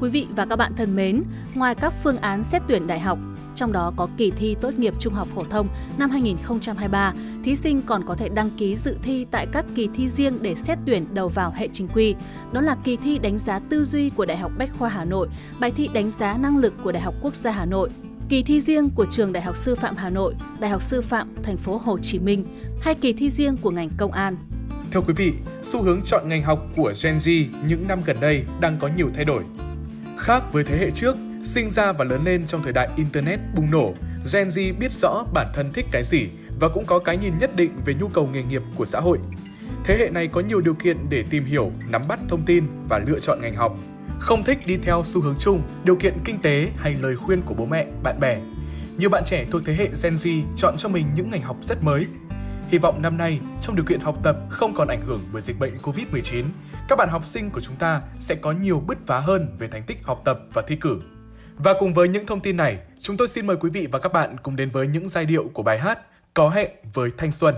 Quý 0.00 0.08
vị 0.08 0.26
và 0.36 0.46
các 0.46 0.56
bạn 0.56 0.72
thân 0.76 0.96
mến, 0.96 1.22
ngoài 1.54 1.74
các 1.74 1.94
phương 2.02 2.16
án 2.16 2.44
xét 2.44 2.62
tuyển 2.68 2.86
đại 2.86 3.00
học, 3.00 3.18
trong 3.54 3.72
đó 3.72 3.92
có 3.96 4.08
kỳ 4.16 4.30
thi 4.30 4.56
tốt 4.60 4.74
nghiệp 4.74 4.94
trung 4.98 5.14
học 5.14 5.28
phổ 5.34 5.44
thông 5.44 5.68
năm 5.98 6.10
2023, 6.10 7.12
thí 7.44 7.56
sinh 7.56 7.82
còn 7.82 8.02
có 8.06 8.14
thể 8.14 8.28
đăng 8.28 8.50
ký 8.50 8.76
dự 8.76 8.96
thi 9.02 9.26
tại 9.30 9.46
các 9.52 9.64
kỳ 9.74 9.88
thi 9.94 10.08
riêng 10.08 10.38
để 10.42 10.54
xét 10.54 10.78
tuyển 10.86 11.14
đầu 11.14 11.28
vào 11.28 11.52
hệ 11.56 11.68
chính 11.72 11.88
quy. 11.88 12.14
Đó 12.52 12.60
là 12.60 12.76
kỳ 12.84 12.96
thi 12.96 13.18
đánh 13.18 13.38
giá 13.38 13.58
tư 13.58 13.84
duy 13.84 14.10
của 14.10 14.24
Đại 14.24 14.36
học 14.36 14.52
Bách 14.58 14.70
khoa 14.78 14.88
Hà 14.88 15.04
Nội, 15.04 15.28
bài 15.60 15.72
thi 15.76 15.88
đánh 15.94 16.10
giá 16.10 16.38
năng 16.38 16.58
lực 16.58 16.74
của 16.82 16.92
Đại 16.92 17.02
học 17.02 17.14
Quốc 17.22 17.34
gia 17.34 17.50
Hà 17.50 17.64
Nội, 17.64 17.90
kỳ 18.28 18.42
thi 18.42 18.60
riêng 18.60 18.90
của 18.90 19.06
trường 19.10 19.32
Đại 19.32 19.42
học 19.42 19.56
Sư 19.56 19.74
phạm 19.74 19.96
Hà 19.96 20.10
Nội, 20.10 20.34
Đại 20.60 20.70
học 20.70 20.82
Sư 20.82 21.00
phạm 21.00 21.28
Thành 21.42 21.56
phố 21.56 21.80
Hồ 21.84 21.98
Chí 21.98 22.18
Minh 22.18 22.44
hay 22.80 22.94
kỳ 22.94 23.12
thi 23.12 23.30
riêng 23.30 23.56
của 23.56 23.70
ngành 23.70 23.90
công 23.96 24.12
an. 24.12 24.36
Thưa 24.92 25.00
quý 25.00 25.14
vị, 25.16 25.32
xu 25.62 25.82
hướng 25.82 26.02
chọn 26.02 26.28
ngành 26.28 26.42
học 26.42 26.66
của 26.76 26.92
Gen 27.02 27.16
Z 27.16 27.46
những 27.66 27.88
năm 27.88 28.00
gần 28.04 28.16
đây 28.20 28.44
đang 28.60 28.78
có 28.80 28.88
nhiều 28.96 29.10
thay 29.14 29.24
đổi. 29.24 29.42
Khác 30.18 30.42
với 30.52 30.64
thế 30.64 30.78
hệ 30.78 30.90
trước, 30.90 31.16
sinh 31.42 31.70
ra 31.70 31.92
và 31.92 32.04
lớn 32.04 32.24
lên 32.24 32.46
trong 32.46 32.62
thời 32.62 32.72
đại 32.72 32.88
Internet 32.96 33.40
bùng 33.54 33.70
nổ, 33.70 33.94
Gen 34.32 34.48
Z 34.48 34.78
biết 34.78 34.92
rõ 34.92 35.24
bản 35.32 35.52
thân 35.54 35.72
thích 35.72 35.86
cái 35.92 36.02
gì 36.02 36.28
và 36.60 36.68
cũng 36.68 36.86
có 36.86 36.98
cái 36.98 37.16
nhìn 37.16 37.32
nhất 37.40 37.56
định 37.56 37.70
về 37.84 37.94
nhu 37.94 38.08
cầu 38.08 38.28
nghề 38.32 38.42
nghiệp 38.42 38.62
của 38.76 38.84
xã 38.84 39.00
hội. 39.00 39.18
Thế 39.84 39.96
hệ 39.98 40.10
này 40.10 40.28
có 40.28 40.40
nhiều 40.40 40.60
điều 40.60 40.74
kiện 40.74 40.96
để 41.10 41.24
tìm 41.30 41.44
hiểu, 41.44 41.72
nắm 41.90 42.02
bắt 42.08 42.18
thông 42.28 42.42
tin 42.46 42.64
và 42.88 42.98
lựa 43.06 43.20
chọn 43.20 43.40
ngành 43.42 43.56
học. 43.56 43.78
Không 44.18 44.44
thích 44.44 44.58
đi 44.66 44.76
theo 44.76 45.02
xu 45.04 45.20
hướng 45.20 45.36
chung, 45.38 45.62
điều 45.84 45.96
kiện 45.96 46.14
kinh 46.24 46.38
tế 46.38 46.68
hay 46.76 46.96
lời 47.02 47.16
khuyên 47.16 47.42
của 47.42 47.54
bố 47.54 47.66
mẹ, 47.66 47.86
bạn 48.02 48.20
bè. 48.20 48.40
Nhiều 48.98 49.10
bạn 49.10 49.22
trẻ 49.26 49.46
thuộc 49.50 49.62
thế 49.64 49.74
hệ 49.74 49.88
Gen 50.02 50.14
Z 50.14 50.42
chọn 50.56 50.74
cho 50.76 50.88
mình 50.88 51.06
những 51.14 51.30
ngành 51.30 51.42
học 51.42 51.56
rất 51.62 51.82
mới. 51.82 52.06
Hy 52.68 52.78
vọng 52.78 53.02
năm 53.02 53.16
nay, 53.16 53.40
trong 53.60 53.76
điều 53.76 53.84
kiện 53.84 54.00
học 54.00 54.16
tập 54.22 54.36
không 54.50 54.74
còn 54.74 54.88
ảnh 54.88 55.02
hưởng 55.06 55.20
bởi 55.32 55.42
dịch 55.42 55.58
bệnh 55.58 55.72
Covid-19, 55.82 56.44
các 56.88 56.98
bạn 56.98 57.08
học 57.08 57.26
sinh 57.26 57.50
của 57.50 57.60
chúng 57.60 57.76
ta 57.76 58.02
sẽ 58.18 58.34
có 58.34 58.52
nhiều 58.52 58.82
bứt 58.86 58.98
phá 59.06 59.20
hơn 59.20 59.56
về 59.58 59.68
thành 59.68 59.82
tích 59.86 59.98
học 60.02 60.22
tập 60.24 60.40
và 60.52 60.62
thi 60.66 60.76
cử. 60.76 61.00
Và 61.56 61.74
cùng 61.80 61.94
với 61.94 62.08
những 62.08 62.26
thông 62.26 62.40
tin 62.40 62.56
này, 62.56 62.78
chúng 63.00 63.16
tôi 63.16 63.28
xin 63.28 63.46
mời 63.46 63.56
quý 63.56 63.70
vị 63.70 63.88
và 63.92 63.98
các 63.98 64.12
bạn 64.12 64.36
cùng 64.42 64.56
đến 64.56 64.70
với 64.70 64.86
những 64.86 65.08
giai 65.08 65.24
điệu 65.24 65.50
của 65.52 65.62
bài 65.62 65.78
hát 65.78 65.98
Có 66.34 66.50
hẹn 66.50 66.70
với 66.94 67.10
thanh 67.16 67.32
xuân. 67.32 67.54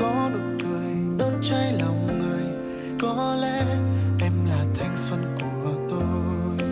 Có 0.00 0.30
nụ 0.32 0.64
cười, 0.64 0.94
đốt 1.18 1.32
cháy 1.42 1.72
lòng 1.72 2.18
người. 2.18 2.44
Có 3.00 3.36
lẽ 3.40 3.64
em 4.20 4.32
là 4.48 4.64
thanh 4.74 4.96
xuân 4.96 5.36
của 5.40 5.72
tôi. 5.90 6.66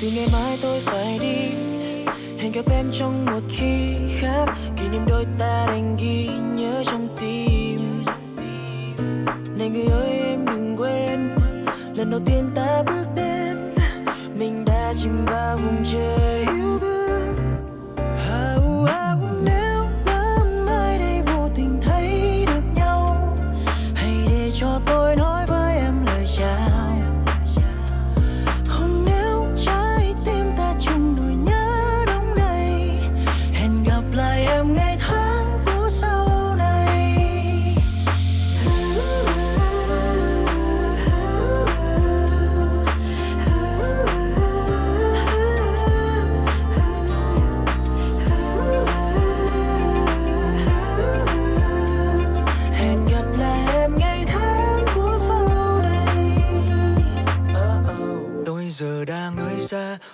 Từ 0.00 0.10
ngày 0.16 0.28
mai 0.32 0.58
tôi 0.62 0.80
phải 0.80 1.18
đi, 1.18 1.54
hẹn 2.38 2.52
gặp 2.52 2.64
em 2.70 2.86
trong 2.92 3.26
một 3.26 3.40
khi 3.48 3.96
khác. 4.20 4.46
Kỷ 4.76 4.88
niệm 4.88 5.02
đôi 5.08 5.24
ta 5.38 5.66
đành 5.66 5.96
ghi 6.00 6.28
nhớ 6.54 6.82
trong 6.86 7.08
tim. 7.20 8.04
Này 9.58 9.68
người 9.68 9.86
ơi, 9.86 10.10
em 10.10 10.46
đừng 10.46 10.76
quên, 10.76 11.36
lần 11.94 12.10
đầu 12.10 12.20
tiên 12.26 12.50
ta 12.54 12.82
bước 12.86 13.06
đến. 13.16 13.74
Mình 14.38 14.64
đã 14.64 14.92
chìm 14.96 15.24
vào 15.24 15.56
vùng 15.56 15.84
trời 15.84 16.57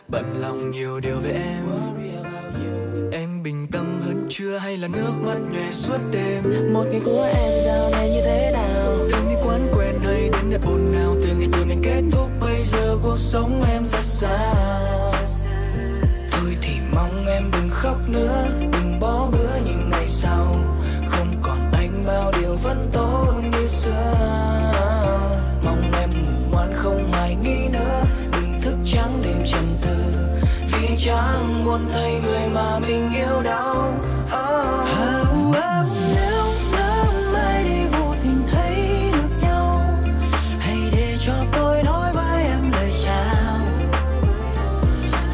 Bận 0.08 0.40
lòng 0.40 0.70
nhiều 0.70 1.00
điều 1.00 1.20
về 1.20 1.30
em. 1.32 1.64
Em 3.12 3.42
bình 3.42 3.66
tâm 3.72 4.00
hơn 4.04 4.26
chưa 4.28 4.58
hay 4.58 4.76
là 4.76 4.88
nước 4.88 5.12
mắt 5.22 5.38
nhòe 5.52 5.72
suốt 5.72 5.98
đêm? 6.10 6.72
Một 6.72 6.84
ngày 6.90 7.00
của 7.04 7.28
em 7.34 7.60
dạo 7.64 7.90
này 7.90 8.10
như 8.10 8.22
thế 8.24 8.50
nào? 8.52 8.98
Thường 9.10 9.28
đi 9.28 9.34
quán 9.44 9.68
quen 9.76 9.94
hay 10.04 10.28
đến 10.28 10.50
để 10.50 10.58
ồn 10.66 10.92
nào 10.92 11.14
Từ 11.22 11.36
ngày 11.38 11.48
từ 11.52 11.64
mình 11.64 11.80
kết 11.84 12.02
thúc 12.12 12.30
bây 12.40 12.64
giờ 12.64 12.98
cuộc 13.02 13.18
sống 13.18 13.64
em 13.72 13.86
ra 13.86 14.00
sao 14.02 14.83
chẳng 31.04 31.64
muốn 31.64 31.86
thấy 31.92 32.20
người 32.24 32.48
mà 32.54 32.78
mình 32.78 33.10
yêu 33.14 33.42
đau. 33.42 33.94
Oh. 34.24 35.56
Nếu 36.14 36.44
lỡ 36.72 37.04
mai 37.32 37.64
đi 37.64 37.84
vô 37.92 38.14
tình 38.22 38.46
thấy 38.48 38.74
được 39.12 39.28
nhau. 39.42 39.80
Hãy 40.58 40.78
để 40.92 41.16
cho 41.20 41.32
tôi 41.52 41.82
nói 41.82 42.12
với 42.12 42.42
em 42.44 42.72
lời 42.72 42.92
chào. 43.04 43.58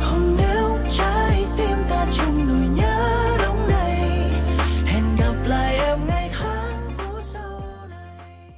Hôm 0.00 0.36
nếu 0.38 0.78
trái 0.88 1.44
tim 1.56 1.76
ta 1.90 2.06
chung 2.12 2.48
nỗi 2.48 2.68
nhớ 2.76 3.36
đông 3.38 3.68
đầy 3.68 4.00
Hẹn 4.86 5.04
gặp 5.18 5.34
lại 5.46 5.78
em 5.78 5.98
ngày 6.06 6.30
tháng 6.32 6.92
của 6.98 7.20
sau 7.20 7.62
này. 7.90 8.50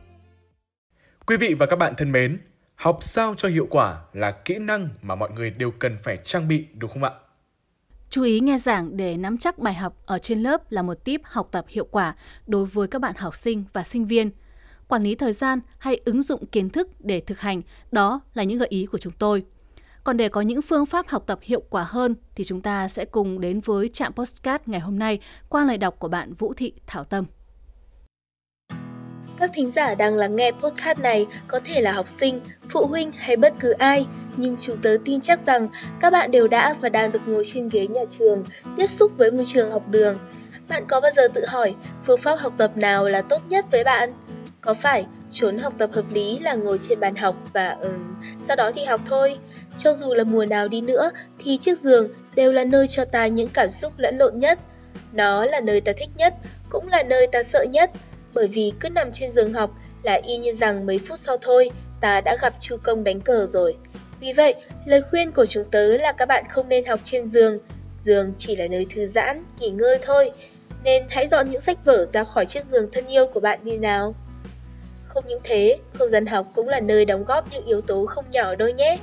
Quý 1.27 1.37
vị 1.37 1.55
và 1.55 1.67
các 1.67 1.77
bạn 1.77 1.95
thân 1.97 2.13
mến, 2.13 2.39
học 2.75 2.99
sao 3.01 3.35
cho 3.37 3.49
hiệu 3.49 3.67
quả 3.71 4.01
là 4.13 4.31
kỹ 4.31 4.59
năng 4.59 4.89
mà 5.03 5.15
mọi 5.15 5.31
người 5.31 5.51
đều 5.51 5.71
cần 5.71 5.99
phải 6.03 6.19
trang 6.25 6.49
bị 6.49 6.67
đúng 6.75 6.91
không 6.91 7.05
ạ? 7.05 7.11
Chú 8.11 8.23
ý 8.23 8.41
nghe 8.41 8.59
giảng 8.59 8.97
để 8.97 9.17
nắm 9.17 9.39
chắc 9.39 9.59
bài 9.59 9.75
học 9.75 9.97
ở 10.07 10.19
trên 10.19 10.39
lớp 10.39 10.73
là 10.73 10.83
một 10.83 11.05
tip 11.05 11.21
học 11.25 11.49
tập 11.51 11.65
hiệu 11.69 11.89
quả 11.91 12.15
đối 12.47 12.67
với 12.67 12.89
các 12.89 13.01
bạn 13.01 13.15
học 13.17 13.37
sinh 13.37 13.65
và 13.73 13.83
sinh 13.83 14.07
viên. 14.07 14.31
Quản 14.89 15.03
lý 15.03 15.15
thời 15.15 15.33
gian 15.33 15.61
hay 15.79 16.01
ứng 16.05 16.23
dụng 16.23 16.47
kiến 16.47 16.71
thức 16.71 16.89
để 16.99 17.21
thực 17.21 17.41
hành, 17.41 17.63
đó 17.93 18.21
là 18.35 18.43
những 18.43 18.59
gợi 18.59 18.69
ý 18.69 18.87
của 18.87 18.99
chúng 18.99 19.13
tôi. 19.19 19.45
Còn 20.05 20.17
để 20.17 20.29
có 20.29 20.41
những 20.41 20.63
phương 20.63 20.87
pháp 20.87 21.09
học 21.09 21.25
tập 21.27 21.39
hiệu 21.43 21.63
quả 21.71 21.85
hơn 21.89 22.15
thì 22.35 22.45
chúng 22.45 22.61
ta 22.61 22.89
sẽ 22.89 23.05
cùng 23.05 23.41
đến 23.41 23.61
với 23.61 23.89
trạm 23.89 24.13
postcard 24.13 24.63
ngày 24.67 24.81
hôm 24.81 24.99
nay 24.99 25.19
qua 25.49 25.65
lời 25.65 25.79
đọc 25.79 25.97
của 25.99 26.09
bạn 26.09 26.33
Vũ 26.33 26.53
Thị 26.55 26.73
Thảo 26.87 27.05
Tâm. 27.05 27.25
Các 29.43 29.51
thính 29.55 29.71
giả 29.71 29.95
đang 29.95 30.17
lắng 30.17 30.37
nghe 30.37 30.51
podcast 30.51 30.99
này 30.99 31.27
có 31.49 31.61
thể 31.65 31.81
là 31.81 31.93
học 31.93 32.09
sinh, 32.09 32.41
phụ 32.69 32.87
huynh 32.87 33.13
hay 33.13 33.37
bất 33.37 33.53
cứ 33.61 33.71
ai, 33.71 34.07
nhưng 34.37 34.57
chúng 34.57 34.77
tớ 34.83 34.97
tin 35.05 35.21
chắc 35.21 35.47
rằng 35.47 35.69
các 36.01 36.11
bạn 36.11 36.31
đều 36.31 36.49
đã 36.49 36.75
và 36.81 36.89
đang 36.89 37.13
được 37.13 37.21
ngồi 37.27 37.45
trên 37.53 37.69
ghế 37.69 37.87
nhà 37.87 38.01
trường, 38.19 38.45
tiếp 38.77 38.91
xúc 38.91 39.13
với 39.17 39.31
môi 39.31 39.45
trường 39.45 39.71
học 39.71 39.83
đường. 39.89 40.19
Bạn 40.69 40.85
có 40.89 41.01
bao 41.01 41.11
giờ 41.17 41.29
tự 41.35 41.47
hỏi 41.47 41.75
phương 42.07 42.21
pháp 42.21 42.35
học 42.35 42.53
tập 42.57 42.77
nào 42.77 43.09
là 43.09 43.23
tốt 43.23 43.43
nhất 43.49 43.65
với 43.71 43.85
bạn? 43.85 44.13
Có 44.61 44.75
phải 44.75 45.07
trốn 45.31 45.59
học 45.59 45.73
tập 45.79 45.91
hợp 45.93 46.05
lý 46.13 46.39
là 46.39 46.55
ngồi 46.55 46.79
trên 46.79 47.01
bàn 47.01 47.17
học 47.17 47.35
và 47.53 47.69
um, 47.71 48.15
sau 48.41 48.57
đó 48.57 48.71
thì 48.75 48.85
học 48.85 49.01
thôi? 49.07 49.39
Cho 49.77 49.95
dù 49.95 50.15
là 50.15 50.25
mùa 50.25 50.45
nào 50.45 50.69
đi 50.69 50.81
nữa 50.81 51.11
thì 51.39 51.57
chiếc 51.57 51.79
giường 51.79 52.09
đều 52.35 52.53
là 52.53 52.65
nơi 52.65 52.87
cho 52.89 53.05
ta 53.05 53.27
những 53.27 53.49
cảm 53.49 53.71
xúc 53.71 53.93
lẫn 53.97 54.19
lộn 54.19 54.39
nhất. 54.39 54.59
Nó 55.13 55.45
là 55.45 55.61
nơi 55.61 55.81
ta 55.81 55.93
thích 55.97 56.11
nhất, 56.17 56.35
cũng 56.71 56.89
là 56.89 57.03
nơi 57.03 57.27
ta 57.27 57.43
sợ 57.43 57.63
nhất 57.63 57.91
bởi 58.35 58.49
vì 58.49 58.73
cứ 58.81 58.89
nằm 58.89 59.13
trên 59.13 59.31
giường 59.31 59.53
học 59.53 59.71
là 60.03 60.15
y 60.15 60.37
như 60.37 60.53
rằng 60.53 60.87
mấy 60.87 61.01
phút 61.09 61.19
sau 61.19 61.37
thôi 61.37 61.71
ta 62.01 62.21
đã 62.21 62.37
gặp 62.41 62.55
chu 62.61 62.77
công 62.83 63.05
đánh 63.05 63.21
cờ 63.21 63.47
rồi. 63.47 63.77
Vì 64.21 64.33
vậy, 64.33 64.55
lời 64.85 65.03
khuyên 65.11 65.33
của 65.33 65.47
chúng 65.47 65.65
tớ 65.71 65.97
là 65.97 66.13
các 66.13 66.27
bạn 66.27 66.45
không 66.49 66.69
nên 66.69 66.85
học 66.85 67.01
trên 67.05 67.27
giường. 67.27 67.59
Giường 68.01 68.33
chỉ 68.39 68.57
là 68.57 68.67
nơi 68.67 68.87
thư 68.95 69.07
giãn, 69.07 69.43
nghỉ 69.59 69.71
ngơi 69.71 69.99
thôi. 70.03 70.31
Nên 70.85 71.03
hãy 71.11 71.29
dọn 71.29 71.51
những 71.51 71.61
sách 71.61 71.85
vở 71.85 72.07
ra 72.07 72.25
khỏi 72.25 72.47
chiếc 72.47 72.67
giường 72.67 72.89
thân 72.93 73.07
yêu 73.07 73.27
của 73.27 73.41
bạn 73.41 73.59
đi 73.63 73.77
nào. 73.79 74.15
Không 75.09 75.25
những 75.29 75.41
thế, 75.45 75.79
không 75.93 76.11
gian 76.11 76.27
học 76.27 76.47
cũng 76.55 76.69
là 76.69 76.81
nơi 76.81 77.05
đóng 77.05 77.25
góp 77.25 77.53
những 77.53 77.67
yếu 77.67 77.81
tố 77.81 78.07
không 78.07 78.25
nhỏ 78.31 78.55
đôi 78.55 78.73
nhé. 78.73 78.99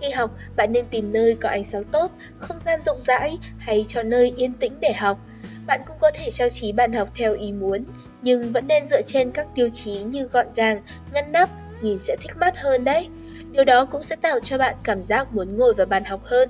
Khi 0.00 0.10
học, 0.10 0.30
bạn 0.56 0.72
nên 0.72 0.84
tìm 0.90 1.12
nơi 1.12 1.36
có 1.40 1.48
ánh 1.48 1.64
sáng 1.72 1.84
tốt, 1.84 2.10
không 2.38 2.56
gian 2.66 2.80
rộng 2.86 3.00
rãi 3.00 3.38
hay 3.58 3.84
cho 3.88 4.02
nơi 4.02 4.34
yên 4.36 4.52
tĩnh 4.52 4.72
để 4.80 4.92
học. 4.92 5.18
Bạn 5.66 5.80
cũng 5.86 5.96
có 6.00 6.10
thể 6.14 6.30
trang 6.30 6.50
trí 6.50 6.72
bàn 6.72 6.92
học 6.92 7.08
theo 7.14 7.34
ý 7.34 7.52
muốn, 7.52 7.84
nhưng 8.22 8.52
vẫn 8.52 8.66
nên 8.66 8.86
dựa 8.86 9.02
trên 9.02 9.30
các 9.30 9.46
tiêu 9.54 9.68
chí 9.68 10.02
như 10.02 10.28
gọn 10.32 10.46
gàng, 10.56 10.82
ngăn 11.12 11.32
nắp, 11.32 11.50
nhìn 11.82 11.98
sẽ 11.98 12.16
thích 12.20 12.36
mắt 12.40 12.58
hơn 12.58 12.84
đấy. 12.84 13.08
Điều 13.52 13.64
đó 13.64 13.84
cũng 13.84 14.02
sẽ 14.02 14.16
tạo 14.16 14.40
cho 14.40 14.58
bạn 14.58 14.76
cảm 14.82 15.02
giác 15.02 15.34
muốn 15.34 15.56
ngồi 15.56 15.74
vào 15.74 15.86
bàn 15.86 16.04
học 16.04 16.20
hơn. 16.24 16.48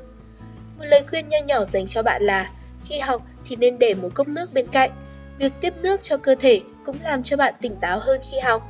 Một 0.79 0.85
lời 0.85 1.05
khuyên 1.11 1.29
nho 1.29 1.39
nhỏ 1.47 1.65
dành 1.65 1.87
cho 1.87 2.03
bạn 2.03 2.23
là 2.23 2.51
khi 2.85 2.99
học 2.99 3.23
thì 3.45 3.57
nên 3.57 3.79
để 3.79 3.95
một 3.95 4.09
cốc 4.15 4.29
nước 4.29 4.53
bên 4.53 4.67
cạnh. 4.67 4.91
Việc 5.39 5.53
tiếp 5.61 5.75
nước 5.83 6.03
cho 6.03 6.17
cơ 6.17 6.35
thể 6.41 6.61
cũng 6.87 6.97
làm 7.05 7.23
cho 7.23 7.37
bạn 7.37 7.55
tỉnh 7.61 7.77
táo 7.81 7.99
hơn 7.99 8.21
khi 8.31 8.39
học. 8.39 8.63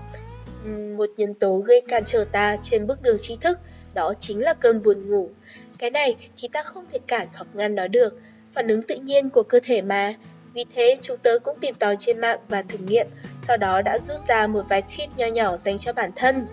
Một 0.97 1.11
nhân 1.17 1.35
tố 1.35 1.59
gây 1.59 1.83
cản 1.89 2.03
trở 2.07 2.25
ta 2.33 2.57
trên 2.63 2.87
bước 2.87 3.03
đường 3.03 3.17
trí 3.21 3.37
thức 3.37 3.59
đó 3.95 4.15
chính 4.19 4.41
là 4.41 4.55
cơn 4.55 4.83
buồn 4.83 5.11
ngủ. 5.11 5.31
Cái 5.79 5.91
này 5.91 6.17
thì 6.37 6.49
ta 6.49 6.63
không 6.63 6.85
thể 6.93 6.99
cản 7.07 7.27
hoặc 7.35 7.47
ngăn 7.55 7.75
nó 7.75 7.89
được, 7.89 8.21
phản 8.55 8.69
ứng 8.69 8.83
tự 8.83 8.95
nhiên 8.95 9.31
của 9.31 9.43
cơ 9.43 9.61
thể 9.63 9.83
mà. 9.83 10.15
Vì 10.55 10.65
thế, 10.75 10.99
chúng 11.03 11.19
tớ 11.19 11.39
cũng 11.39 11.59
tìm 11.61 11.75
tòi 11.75 11.97
trên 11.99 12.19
mạng 12.19 12.39
và 12.49 12.63
thử 12.63 12.79
nghiệm, 12.79 13.07
sau 13.39 13.57
đó 13.57 13.83
đã 13.83 13.99
rút 13.99 14.19
ra 14.29 14.47
một 14.47 14.63
vài 14.69 14.83
tip 14.83 15.09
nho 15.17 15.27
nhỏ 15.27 15.57
dành 15.57 15.79
cho 15.79 15.93
bản 15.93 16.11
thân. 16.17 16.47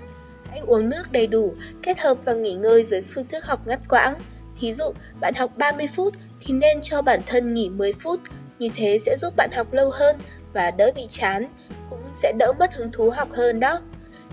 Hãy 0.49 0.60
uống 0.60 0.89
nước 0.89 1.12
đầy 1.12 1.27
đủ, 1.27 1.53
kết 1.83 1.99
hợp 1.99 2.17
và 2.25 2.33
nghỉ 2.33 2.53
ngơi 2.53 2.83
với 2.83 3.01
phương 3.01 3.27
thức 3.27 3.45
học 3.45 3.67
ngắt 3.67 3.79
quãng. 3.89 4.13
Thí 4.60 4.73
dụ, 4.73 4.93
bạn 5.19 5.33
học 5.33 5.51
30 5.57 5.88
phút 5.95 6.13
thì 6.39 6.53
nên 6.53 6.81
cho 6.81 7.01
bản 7.01 7.19
thân 7.25 7.53
nghỉ 7.53 7.69
10 7.69 7.93
phút, 7.93 8.19
như 8.60 8.69
thế 8.75 8.97
sẽ 8.97 9.15
giúp 9.17 9.36
bạn 9.36 9.51
học 9.51 9.73
lâu 9.73 9.89
hơn 9.89 10.15
và 10.53 10.71
đỡ 10.71 10.91
bị 10.95 11.07
chán, 11.10 11.47
cũng 11.89 11.99
sẽ 12.15 12.33
đỡ 12.38 12.53
mất 12.60 12.73
hứng 12.73 12.91
thú 12.91 13.10
học 13.10 13.31
hơn 13.31 13.60
đó. 13.60 13.81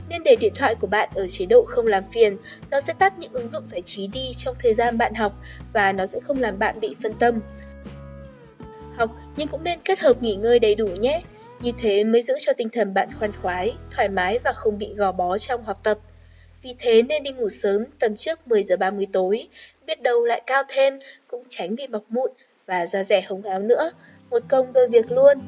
Nên 0.09 0.23
để 0.23 0.37
điện 0.41 0.53
thoại 0.57 0.75
của 0.75 0.87
bạn 0.87 1.09
ở 1.15 1.29
chế 1.29 1.47
độ 1.47 1.65
không 1.69 1.87
làm 1.87 2.05
phiền, 2.13 2.37
nó 2.71 2.81
sẽ 2.81 2.93
tắt 2.93 3.19
những 3.19 3.33
ứng 3.33 3.49
dụng 3.49 3.65
giải 3.71 3.83
trí 3.83 4.07
đi 4.07 4.33
trong 4.37 4.55
thời 4.59 4.75
gian 4.75 4.99
bạn 4.99 5.15
học 5.15 5.33
và 5.73 5.93
nó 5.93 6.07
sẽ 6.07 6.21
không 6.21 6.41
làm 6.41 6.59
bạn 6.59 6.81
bị 6.81 6.97
phân 7.03 7.15
tâm. 7.15 7.41
Học 8.97 9.11
nhưng 9.37 9.49
cũng 9.49 9.65
nên 9.65 9.79
kết 9.85 10.01
hợp 10.01 10.23
nghỉ 10.23 10.35
ngơi 10.35 10.59
đầy 10.59 10.75
đủ 10.75 10.87
nhé. 10.87 11.23
Như 11.61 11.73
thế 11.79 12.05
mới 12.05 12.23
giữ 12.23 12.35
cho 12.41 12.53
tinh 12.53 12.69
thần 12.69 12.95
bạn 12.95 13.09
khoan 13.19 13.33
khoái, 13.43 13.75
thoải 13.91 14.09
mái 14.09 14.39
và 14.45 14.53
không 14.53 14.79
bị 14.79 14.95
gò 14.95 15.13
bó 15.13 15.39
trong 15.39 15.65
học 15.65 15.81
tập. 15.83 15.99
Vì 16.63 16.75
thế 16.79 17.03
nên 17.03 17.23
đi 17.23 17.31
ngủ 17.31 17.49
sớm 17.49 17.85
tầm 17.99 18.17
trước 18.17 18.49
10 18.49 18.63
giờ 18.63 18.77
30 18.77 19.07
tối, 19.13 19.49
biết 19.87 20.03
đâu 20.03 20.25
lại 20.25 20.43
cao 20.47 20.63
thêm, 20.69 20.99
cũng 21.29 21.45
tránh 21.49 21.75
bị 21.75 21.87
mọc 21.87 22.03
mụn 22.09 22.31
và 22.67 22.87
da 22.87 23.05
rẻ 23.05 23.21
hồng 23.21 23.43
áo 23.43 23.59
nữa. 23.61 23.91
Một 24.31 24.43
công 24.49 24.73
đôi 24.73 24.89
việc 24.89 25.13
luôn. 25.13 25.39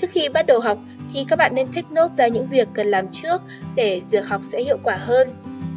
Trước 0.00 0.06
khi 0.10 0.28
bắt 0.28 0.46
đầu 0.46 0.60
học 0.60 0.78
thì 1.14 1.24
các 1.28 1.36
bạn 1.36 1.52
nên 1.54 1.72
thích 1.72 1.84
nốt 1.90 2.08
ra 2.16 2.26
những 2.26 2.46
việc 2.46 2.68
cần 2.74 2.86
làm 2.86 3.08
trước 3.12 3.40
để 3.74 4.00
việc 4.10 4.26
học 4.26 4.40
sẽ 4.44 4.62
hiệu 4.62 4.78
quả 4.84 4.94
hơn. 4.94 5.28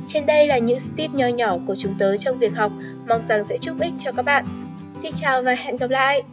Trên 0.08 0.26
đây 0.26 0.48
là 0.48 0.58
những 0.58 0.78
tip 0.96 1.12
nho 1.14 1.28
nhỏ 1.28 1.58
của 1.68 1.76
chúng 1.76 1.96
tớ 2.00 2.18
trong 2.18 2.38
việc 2.38 2.54
học, 2.56 2.72
mong 3.08 3.28
rằng 3.28 3.44
sẽ 3.44 3.58
giúp 3.62 3.76
ích 3.82 3.94
cho 4.00 4.12
các 4.12 4.26
bạn. 4.26 4.46
Xin 5.02 5.12
chào 5.16 5.42
và 5.42 5.56
hẹn 5.56 5.78
gặp 5.78 5.90
lại! 5.90 6.24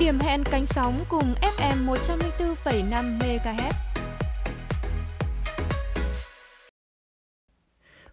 Điểm 0.00 0.18
hẹn 0.18 0.44
cánh 0.44 0.66
sóng 0.66 1.04
cùng 1.08 1.34
FM 1.58 1.86
104,5 1.86 3.18
MHz. 3.18 3.72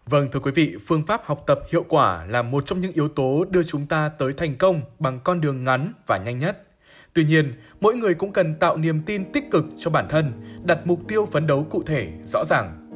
Vâng 0.06 0.28
thưa 0.32 0.40
quý 0.40 0.50
vị, 0.54 0.76
phương 0.86 1.06
pháp 1.06 1.24
học 1.24 1.44
tập 1.46 1.60
hiệu 1.72 1.84
quả 1.88 2.24
là 2.24 2.42
một 2.42 2.66
trong 2.66 2.80
những 2.80 2.92
yếu 2.92 3.08
tố 3.08 3.44
đưa 3.50 3.62
chúng 3.62 3.86
ta 3.86 4.10
tới 4.18 4.32
thành 4.32 4.56
công 4.56 4.80
bằng 4.98 5.20
con 5.24 5.40
đường 5.40 5.64
ngắn 5.64 5.92
và 6.06 6.18
nhanh 6.18 6.38
nhất. 6.38 6.66
Tuy 7.12 7.24
nhiên, 7.24 7.52
mỗi 7.80 7.94
người 7.94 8.14
cũng 8.14 8.32
cần 8.32 8.54
tạo 8.54 8.76
niềm 8.76 9.02
tin 9.06 9.32
tích 9.32 9.44
cực 9.50 9.64
cho 9.76 9.90
bản 9.90 10.06
thân, 10.08 10.32
đặt 10.64 10.78
mục 10.84 11.00
tiêu 11.08 11.26
phấn 11.26 11.46
đấu 11.46 11.66
cụ 11.70 11.82
thể, 11.82 12.08
rõ 12.24 12.44
ràng. 12.44 12.90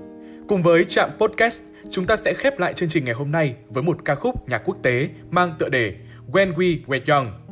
Cùng 0.48 0.62
với 0.62 0.84
Trạm 0.84 1.10
Podcast, 1.18 1.62
chúng 1.90 2.06
ta 2.06 2.16
sẽ 2.16 2.34
khép 2.34 2.58
lại 2.58 2.74
chương 2.74 2.88
trình 2.88 3.04
ngày 3.04 3.14
hôm 3.14 3.32
nay 3.32 3.54
với 3.68 3.82
một 3.82 4.04
ca 4.04 4.14
khúc 4.14 4.48
nhạc 4.48 4.62
quốc 4.64 4.76
tế 4.82 5.08
mang 5.30 5.54
tựa 5.58 5.68
đề 5.68 5.94
When 6.32 6.54
We 6.54 6.78
Were 6.86 7.14
Young. 7.14 7.49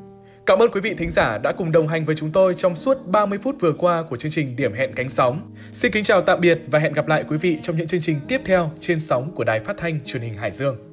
Cảm 0.48 0.58
ơn 0.58 0.70
quý 0.70 0.80
vị 0.80 0.94
thính 0.94 1.10
giả 1.10 1.38
đã 1.38 1.52
cùng 1.52 1.72
đồng 1.72 1.88
hành 1.88 2.04
với 2.04 2.16
chúng 2.16 2.30
tôi 2.30 2.54
trong 2.54 2.76
suốt 2.76 3.06
30 3.06 3.38
phút 3.42 3.56
vừa 3.60 3.72
qua 3.72 4.02
của 4.10 4.16
chương 4.16 4.32
trình 4.32 4.56
Điểm 4.56 4.72
hẹn 4.72 4.92
cánh 4.94 5.08
sóng. 5.08 5.54
Xin 5.72 5.92
kính 5.92 6.04
chào 6.04 6.22
tạm 6.22 6.40
biệt 6.40 6.58
và 6.70 6.78
hẹn 6.78 6.92
gặp 6.92 7.08
lại 7.08 7.24
quý 7.28 7.36
vị 7.36 7.58
trong 7.62 7.76
những 7.76 7.86
chương 7.86 8.00
trình 8.00 8.16
tiếp 8.28 8.40
theo 8.44 8.70
trên 8.80 9.00
sóng 9.00 9.30
của 9.34 9.44
Đài 9.44 9.60
Phát 9.60 9.76
thanh 9.78 10.00
Truyền 10.04 10.22
hình 10.22 10.34
Hải 10.34 10.50
Dương. 10.50 10.87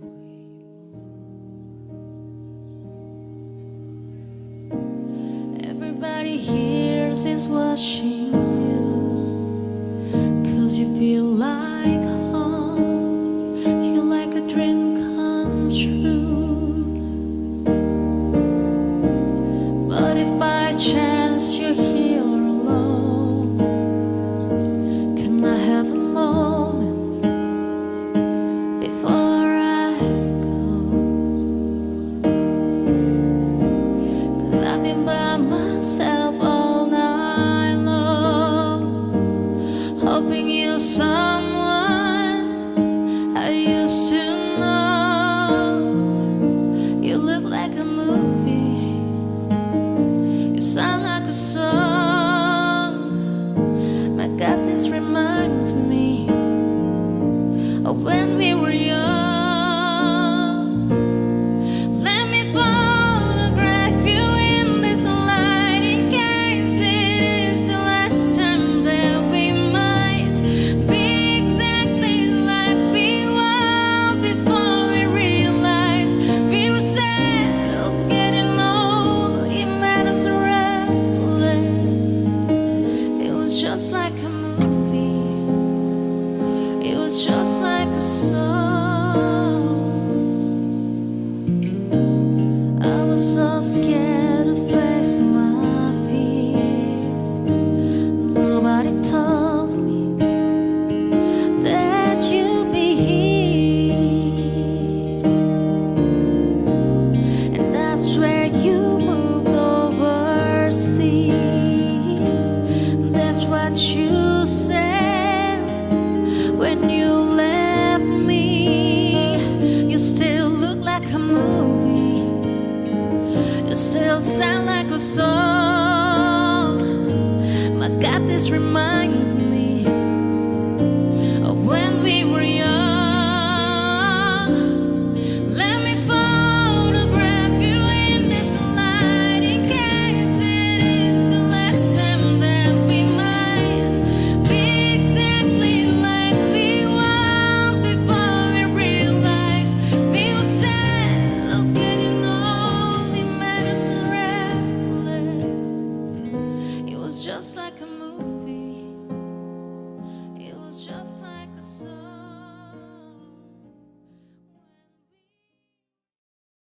God, 54.38 54.66
this 54.66 54.90
reminds 54.90 55.74
me 55.74 56.28
of 57.86 58.04
when 58.04 58.38
we 58.38 58.54
were 58.54 58.70
young. 58.70 59.05